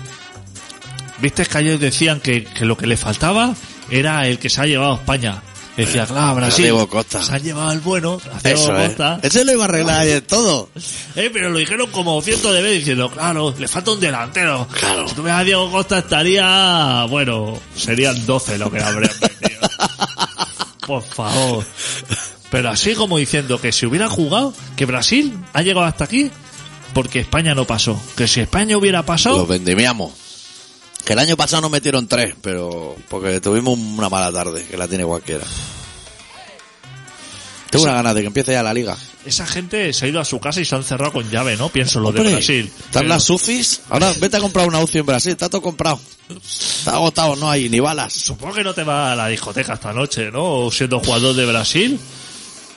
[1.21, 3.55] Viste que ayer decían que, que lo que le faltaba
[3.91, 5.43] era el que se ha llevado a España.
[5.79, 6.75] Decía, claro, Brasil.
[6.89, 7.23] Costa.
[7.23, 8.89] Se han llevado al bueno, a Eso es.
[8.89, 9.21] Costa.
[9.23, 10.69] Ese lo iba a arreglar ayer todo.
[11.17, 14.69] Eh, pero lo dijeron como cientos de veces diciendo, claro, le falta un delantero.
[14.71, 15.09] Claro.
[15.09, 19.61] Si tú ves a Diego Costa estaría, bueno, serían 12 lo que habrían metido.
[20.87, 21.65] Por favor.
[22.51, 26.31] Pero así como diciendo que si hubiera jugado, que Brasil ha llegado hasta aquí,
[26.95, 28.01] porque España no pasó.
[28.17, 30.13] Que si España hubiera pasado, Los vendimiamos.
[31.05, 34.87] Que el año pasado nos metieron tres, pero porque tuvimos una mala tarde, que la
[34.89, 35.45] tiene cualquiera.
[37.71, 38.97] Tengo una ganas de que empiece ya la liga.
[39.27, 41.69] esa gente se ha ido a su casa y se han cerrado con llave, ¿no?
[41.69, 42.65] Pienso lo de Brasil.
[42.67, 43.83] Están Pero- las UCIs.
[43.91, 45.33] Ahora vete a comprar una UCI en Brasil.
[45.33, 46.01] Está todo comprado.
[46.31, 48.15] Está agotado, no hay ni balas.
[48.15, 50.71] Supongo que no te va a la discoteca esta noche, ¿no?
[50.71, 52.01] Siendo jugador de Brasil,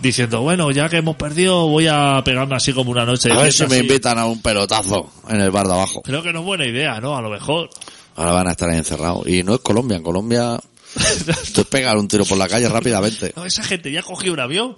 [0.01, 3.53] diciendo, bueno, ya que hemos perdido, voy a pegarme así como una noche A ver
[3.53, 3.85] si me así.
[3.85, 6.01] invitan a un pelotazo en el bar de abajo.
[6.01, 7.15] Creo que no es buena idea, ¿no?
[7.15, 7.69] A lo mejor.
[8.15, 9.27] Ahora van a estar ahí encerrados.
[9.27, 9.97] Y no es Colombia.
[9.97, 10.59] En Colombia
[11.53, 13.33] te pegar un tiro por la calle rápidamente.
[13.35, 14.75] No, esa gente ya cogió un avión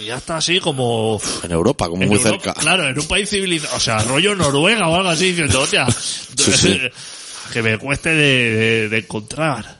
[0.00, 1.20] y ya está así como...
[1.42, 2.60] En Europa, como en muy Europa- cerca.
[2.60, 3.76] Claro, en un país civilizado.
[3.76, 5.86] O sea, rollo Noruega o algo así, diciendo, hostia,
[6.36, 6.80] sí.
[7.52, 9.78] que me cueste de, de- de encontrar.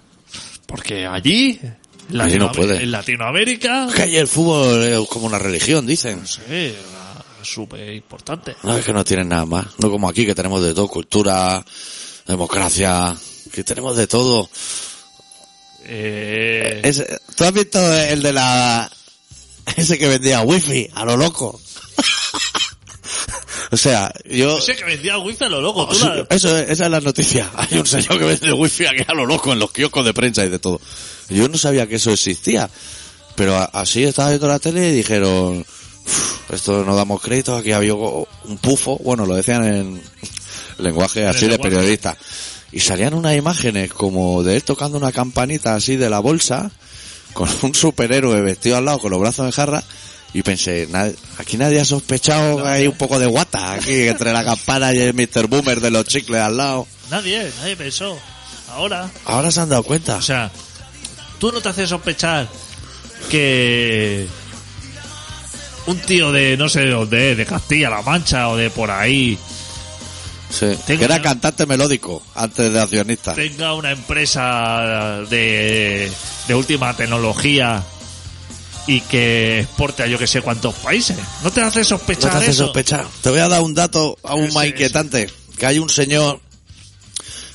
[0.66, 1.60] Porque allí,
[2.18, 2.82] Allí no puede.
[2.82, 6.26] en Latinoamérica, Es que ahí el fútbol es como una religión, dicen.
[6.26, 6.74] sí,
[7.42, 8.56] súper importante.
[8.62, 9.66] No, es que no tienen nada más.
[9.78, 10.88] No como aquí que tenemos de todo.
[10.88, 11.64] Cultura,
[12.26, 13.14] democracia,
[13.52, 14.48] que tenemos de todo.
[15.84, 17.04] Eh, Es-
[17.36, 18.90] ¿Tú has visto el de la...
[19.76, 21.60] Ese que vendía wifi a lo loco?
[23.70, 24.58] o sea, yo...
[24.58, 27.50] ese que vendía wifi a lo loco, tú la- Eso, es- esa es la noticia.
[27.56, 30.44] Hay un señor que vende wifi aquí a lo loco en los kioscos de prensa
[30.44, 30.80] y de todo.
[31.28, 32.68] Yo no sabía que eso existía.
[33.36, 35.60] Pero así estaba viendo la tele y dijeron,
[36.04, 38.26] "Uf, esto no damos crédito, aquí había un
[38.60, 38.98] pufo.
[38.98, 40.02] Bueno, lo decían en
[40.78, 42.16] lenguaje así de periodista.
[42.72, 46.70] Y salían unas imágenes como de él tocando una campanita así de la bolsa,
[47.32, 49.82] con un superhéroe vestido al lado con los brazos en jarra.
[50.32, 54.32] Y pensé, "Na- aquí nadie ha sospechado que hay un poco de guata aquí entre
[54.32, 55.48] la campana y el Mr.
[55.48, 56.86] Boomer de los chicles al lado.
[57.10, 58.16] nadie, nadie pensó.
[58.70, 60.14] Ahora, Ahora se han dado cuenta.
[60.16, 60.50] o sea,
[61.40, 62.46] tú no te haces sospechar
[63.28, 64.28] que
[65.86, 69.36] un tío de no sé de dónde, de Castilla-La Mancha o de por ahí,
[70.50, 73.34] Sí, que era una- cantante melódico antes de accionista.
[73.34, 76.10] tenga una empresa de,
[76.46, 77.82] de última tecnología
[78.90, 81.16] y que exporte a yo que sé cuántos países.
[81.44, 82.64] ¿No te hace No sospechar te hace eso?
[82.64, 83.06] sospechar.
[83.22, 85.30] Te voy a dar un dato aún más inquietante.
[85.56, 86.40] Que hay un señor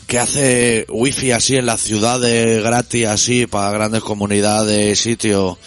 [0.08, 5.58] que hace wifi así en las ciudades gratis, así, para grandes comunidades, sitios,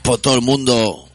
[0.00, 1.06] por todo el mundo,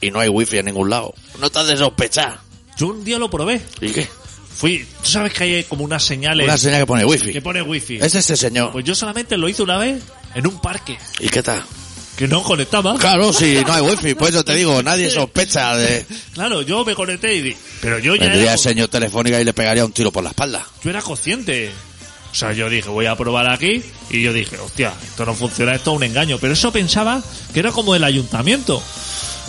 [0.00, 1.14] y no hay wifi en ningún lado.
[1.38, 2.40] No te hace sospechar.
[2.76, 3.60] Yo un día lo probé.
[3.80, 4.08] ¿Y qué?
[4.52, 7.30] Fui, tú sabes que hay como unas señales Una señal que pone wifi.
[7.32, 7.98] que pone wifi.
[7.98, 8.72] Es ese señor.
[8.72, 10.02] Pues yo solamente lo hice una vez
[10.34, 11.62] en un parque ¿Y qué tal?
[12.18, 12.96] Que no conectaba.
[12.98, 16.04] Claro, si no hay wifi, por eso te digo, nadie sospecha de...
[16.34, 19.52] Claro, yo me conecté y pero yo ya Vendría era, el señor telefónica y le
[19.52, 20.66] pegaría un tiro por la espalda.
[20.82, 21.70] yo era consciente.
[22.32, 25.76] O sea, yo dije, voy a probar aquí y yo dije, hostia, esto no funciona,
[25.76, 26.38] esto es un engaño.
[26.40, 27.22] Pero eso pensaba
[27.54, 28.82] que era como el ayuntamiento.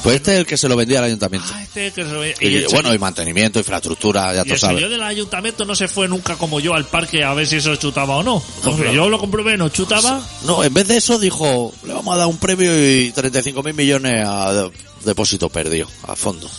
[0.03, 1.47] Pues este es el que se lo vendía al ayuntamiento.
[1.53, 4.53] Ah, este que se lo ve- Y, el bueno, y mantenimiento, infraestructura, ya y tú
[4.53, 4.77] el sabes.
[4.77, 7.75] señor del ayuntamiento no se fue nunca como yo al parque a ver si eso
[7.75, 8.41] chutaba o no.
[8.63, 8.93] Porque Claro.
[8.95, 10.21] yo lo comprobé, no chutaba.
[10.45, 13.73] No, en vez de eso dijo, le vamos a dar un premio y 35 mil
[13.73, 14.71] millones a de-
[15.05, 16.49] depósito perdido, a fondo.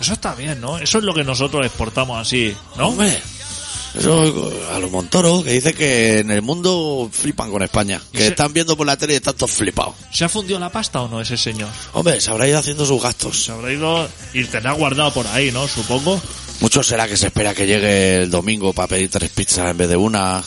[0.00, 0.78] Eso está bien, ¿no?
[0.78, 2.88] Eso es lo que nosotros exportamos así, ¿no?
[2.88, 3.18] Hombre,
[3.98, 8.00] eso a los Montoro, que dice que en el mundo flipan con España.
[8.12, 9.94] Que se- están viendo por la tele y están todos flipados.
[10.12, 11.70] ¿Se ha fundido la pasta o no ese señor?
[11.92, 13.44] Hombre, se habrá ido haciendo sus gastos.
[13.44, 15.66] Se habrá ido y tendrá guardado por ahí, ¿no?
[15.68, 16.20] Supongo.
[16.60, 19.88] Mucho será que se espera que llegue el domingo para pedir tres pizzas en vez
[19.88, 20.42] de una.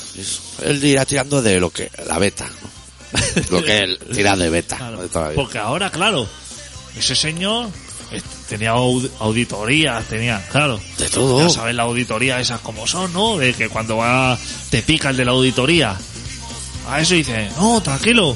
[0.63, 2.69] Él irá tirando de lo que, la beta, ¿no?
[3.49, 4.77] Lo que él tira de beta.
[4.77, 5.01] Claro.
[5.01, 5.33] de.
[5.35, 6.27] Porque ahora, claro,
[6.95, 7.69] ese señor
[8.47, 10.79] tenía aud- auditorías, tenía, claro.
[10.97, 11.41] De todo.
[11.41, 13.37] Ya sabes la auditoría esas como son, ¿no?
[13.37, 14.37] De que cuando va,
[14.69, 15.95] te pica el de la auditoría.
[16.87, 18.35] A eso dice, no, tranquilo,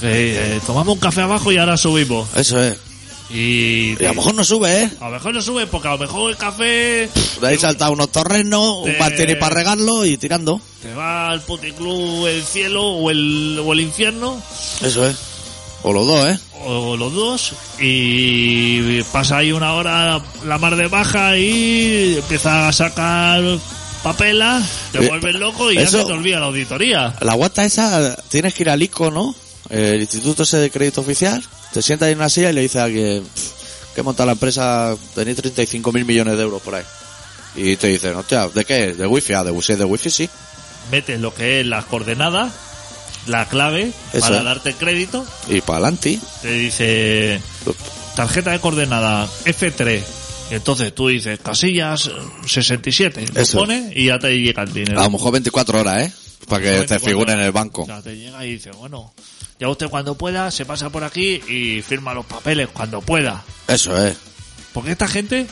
[0.00, 2.28] que eh, tomamos un café abajo y ahora subimos.
[2.36, 2.76] Eso es.
[3.32, 4.90] Y, Y a lo mejor no sube, ¿eh?
[5.00, 7.08] a lo mejor no sube porque a lo mejor el café
[7.40, 10.60] De ahí salta unos torrenos, un Te- martini para regarlo y tirando.
[10.82, 14.42] te va al puticlub el cielo o el, o el infierno,
[14.82, 15.16] Eso es.
[15.82, 16.38] O los dos, ¿eh?
[16.66, 22.72] o los dos, y pasa ahí una hora la mar de baja y empieza a
[22.72, 23.42] sacar
[24.02, 27.14] papelas, te Eh, vuelves loco y ya se te olvida la auditoría.
[27.20, 29.34] La guata esa, tienes que ir al ICO, ¿no?
[29.70, 31.42] El Instituto ese de Crédito Oficial.
[31.72, 34.32] Te sientas ahí en una silla y le dices a alguien "Pff, que monta la
[34.32, 36.84] empresa, tenéis 35 mil millones de euros por ahí.
[37.56, 38.92] Y te dicen, hostia, ¿de qué?
[38.94, 39.32] ¿De wifi?
[39.32, 40.28] Ah, de wifi, de wifi sí.
[40.90, 42.52] Metes lo que es las coordenadas,
[43.30, 44.44] la clave Eso para es.
[44.44, 46.18] darte crédito, Y para adelante.
[46.42, 47.40] te dice
[48.16, 50.02] tarjeta de coordenada F3.
[50.50, 52.12] Y entonces tú dices casillas eh,
[52.46, 53.58] 67, lo Eso.
[53.58, 55.00] pones y ya te llega el dinero.
[55.00, 56.12] A lo mejor 24 horas, ¿eh?
[56.48, 57.82] Para que te 24 figure en el banco.
[57.82, 59.12] O sea, te llega y dice, bueno,
[59.60, 63.44] ya usted cuando pueda se pasa por aquí y firma los papeles cuando pueda.
[63.68, 64.16] Eso es.
[64.72, 65.46] Porque esta gente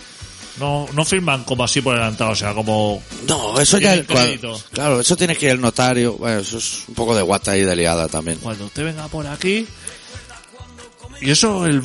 [0.58, 3.02] no, no firman como así por adelantado, o sea, como...
[3.26, 4.02] No, eso ya...
[4.72, 6.14] Claro, eso tiene que ir el notario.
[6.14, 8.38] Bueno, eso es un poco de guata ahí de liada también.
[8.38, 9.66] Cuando usted venga por aquí...
[11.20, 11.82] Y eso, el,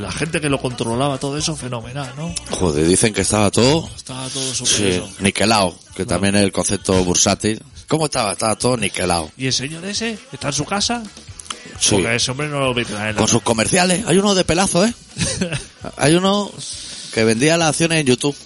[0.00, 2.32] la gente que lo controlaba, todo eso, fenomenal, ¿no?
[2.50, 3.88] Joder, dicen que estaba todo...
[3.96, 5.08] Estaba todo súper Sí, eso.
[5.20, 7.60] niquelado, que también es el concepto bursátil.
[7.88, 8.32] ¿Cómo estaba?
[8.32, 9.30] Estaba todo niquelado.
[9.36, 11.02] Y el señor ese está en su casa,
[11.80, 11.96] Sí.
[11.96, 13.14] porque ese hombre no lo traer.
[13.16, 14.04] Con sus comerciales.
[14.06, 14.92] Hay uno de pelazo, ¿eh?
[15.96, 16.50] Hay uno
[17.12, 18.36] que vendía las acciones en YouTube.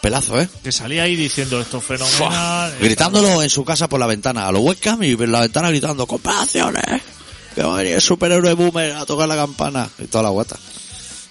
[0.00, 0.48] Pelazo, ¿eh?
[0.62, 2.72] Que salía ahí diciendo esto fenomenal.
[2.80, 4.46] Gritándolo en su casa por la ventana.
[4.46, 6.84] A los webcam y en la ventana gritando, compra acciones.
[7.54, 9.88] Que va a venir el superhéroe boomer a tocar la campana.
[9.98, 10.56] Y toda la guata.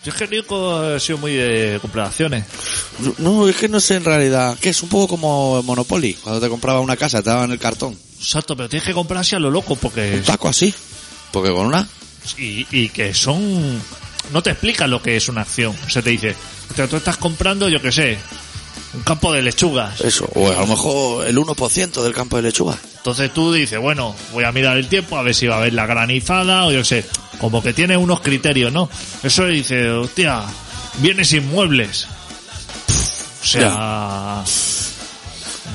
[0.03, 2.45] Yo es que Nico ha sido muy de compraciones.
[3.19, 4.57] No, es que no sé en realidad.
[4.59, 6.15] Que es un poco como Monopoly.
[6.15, 7.97] Cuando te compraba una casa, te daban el cartón.
[8.19, 10.15] Exacto, pero tienes que comprarse a lo loco porque...
[10.15, 10.73] Un taco así.
[11.31, 11.87] Porque con una...
[12.37, 13.81] Y, y que son...
[14.31, 15.75] No te explican lo que es una acción.
[15.85, 16.35] O sea, te dice,
[16.89, 18.17] tú estás comprando, yo qué sé,
[18.93, 20.01] un campo de lechugas.
[20.01, 20.29] Eso.
[20.33, 22.77] O a lo mejor el 1% del campo de lechuga.
[22.97, 25.73] Entonces tú dices, bueno, voy a mirar el tiempo a ver si va a haber
[25.73, 27.05] la granizada o yo qué sé.
[27.39, 28.89] Como que tiene unos criterios, ¿no?
[29.21, 30.43] Eso dice, hostia,
[30.99, 32.07] bienes inmuebles.
[32.87, 34.43] Pff, O sea...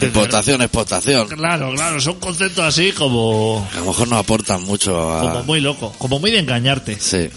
[0.01, 1.29] Importación, exportación.
[1.29, 5.21] Claro, claro, son conceptos así como, A lo mejor no aportan mucho a...
[5.21, 6.99] como muy loco, como muy de engañarte.
[6.99, 7.29] Sí.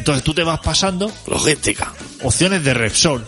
[0.00, 1.92] Entonces tú te vas pasando Logística.
[2.22, 3.24] opciones de Repsol.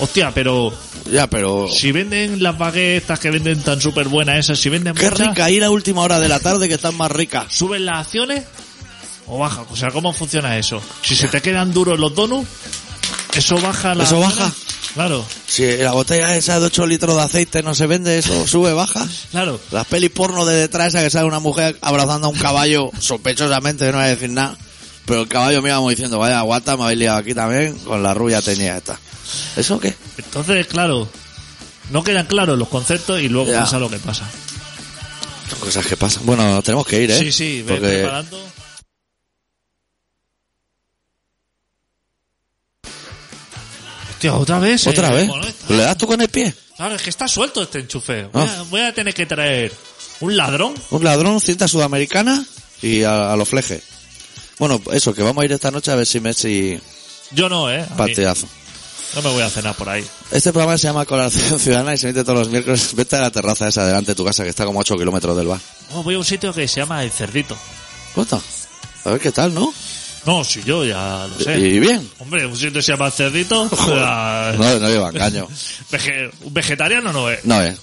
[0.00, 0.72] Hostia, pero
[1.10, 1.68] Ya, pero...
[1.70, 5.44] si venden las baguettes que venden tan súper buenas esas, si venden Qué muchas, rica.
[5.44, 7.46] Ahí la última hora de la tarde que están más ricas.
[7.52, 8.42] ¿suben las acciones
[9.26, 9.66] o bajan?
[9.70, 10.80] O sea, ¿cómo funciona eso?
[11.02, 12.48] Si se te quedan duros los donuts,
[13.34, 14.52] ¿eso baja la ¿Eso baja?
[14.94, 18.72] Claro, Si la botella esa de 8 litros de aceite no se vende, eso sube,
[18.72, 19.06] baja.
[19.30, 19.60] claro.
[19.70, 23.86] Las pelis porno de detrás, esa que sale una mujer abrazando a un caballo, sospechosamente,
[23.92, 24.56] no voy a decir nada.
[25.08, 28.12] Pero el caballo me íbamos diciendo, vaya guata, me habéis liado aquí también con la
[28.12, 29.00] rubia tenía esta.
[29.56, 29.94] ¿Eso qué?
[30.18, 31.08] Entonces, claro,
[31.90, 33.60] no quedan claros los conceptos y luego Ya.
[33.60, 34.28] pasa lo que pasa.
[35.48, 36.26] Son cosas que pasan.
[36.26, 37.18] Bueno, tenemos que ir, ¿eh?
[37.18, 38.38] Sí, sí, preparando.
[44.10, 44.86] Hostia, otra vez.
[44.86, 45.54] otra eh, vez.
[45.70, 46.54] ¿Le das tú con el pie?
[46.76, 48.28] Claro, es que está suelto este enchufe.
[48.34, 48.64] Ah.
[48.68, 49.72] Voy, a, tener que traer
[50.20, 50.74] un ladrón.
[50.90, 52.44] Un ladrón, cinta sudamericana
[52.82, 53.97] y a los flejes.
[54.58, 56.80] Bueno, eso, que vamos a ir esta noche a ver si Messi
[57.32, 57.80] Yo no, ¿eh?
[57.82, 58.46] A mí partidazo.
[59.14, 60.04] no me voy a cenar por ahí.
[60.30, 62.94] Este programa se llama Colaboración Ciudadana y se emite todos los miércoles.
[62.94, 65.36] Vete a la terraza esa delante de tu casa que está como a 8 kilómetros
[65.36, 65.60] del bar.
[65.94, 67.56] Oh, voy a un sitio que se llama El Cerdito.
[68.14, 68.40] Cuenta.
[69.04, 69.72] A ver qué tal, ¿no?
[70.28, 71.58] No, si yo ya lo sé.
[71.58, 72.06] Y bien.
[72.18, 73.66] Hombre, un sitio se llama Cerdito.
[73.74, 75.48] sea, No, no lleva engaño.
[75.90, 77.42] vege- un vegetariano no es.
[77.46, 77.74] No, eh.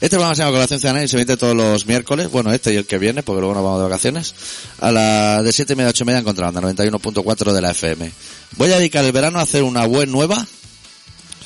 [0.00, 2.30] Este programa se llama Colaboración Ciudadana y se emite todos los miércoles.
[2.30, 4.34] Bueno, este y el que viene, porque luego nos vamos de vacaciones.
[4.80, 7.70] A las de 7 y media a 8 y media en Contrabanda, 91.4 de la
[7.72, 8.10] FM.
[8.56, 10.46] Voy a dedicar el verano a hacer una web nueva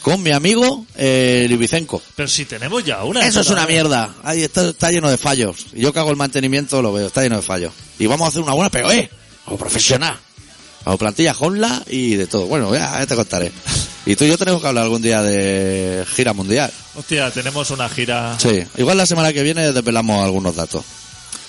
[0.03, 2.01] con mi amigo eh, Libicenco.
[2.15, 3.27] Pero si tenemos ya una.
[3.27, 4.15] Eso es una mierda.
[4.23, 5.67] Ahí está, está lleno de fallos.
[5.75, 7.73] Yo que hago el mantenimiento lo veo, está lleno de fallos.
[7.99, 9.11] Y vamos a hacer una buena, pero eh,
[9.45, 10.17] como profesional.
[10.87, 12.47] Hago plantilla Honla y de todo.
[12.47, 13.51] Bueno, ya, ya te contaré.
[14.07, 16.71] Y tú y yo tenemos que hablar algún día de gira mundial.
[16.95, 18.39] Hostia, tenemos una gira.
[18.39, 20.85] Sí, igual la semana que viene desvelamos algunos datos.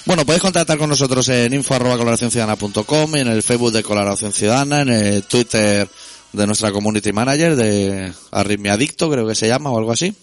[0.05, 4.81] Bueno, podéis contactar con nosotros en info arroba colaboracionciudadana.com, en el Facebook de Colaboración Ciudadana,
[4.81, 5.87] en el Twitter
[6.33, 10.15] de nuestra community manager de Arritmiadicto, creo que se llama o algo así.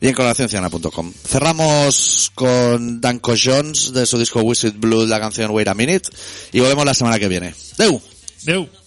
[0.00, 1.12] Y en colaboracionciudadana.com.
[1.26, 6.08] Cerramos con Danko Jones de su disco Wizard Blue, la canción Wait a Minute,
[6.52, 7.54] y volvemos la semana que viene.
[7.76, 8.00] ¡Deu!
[8.44, 8.79] Deu.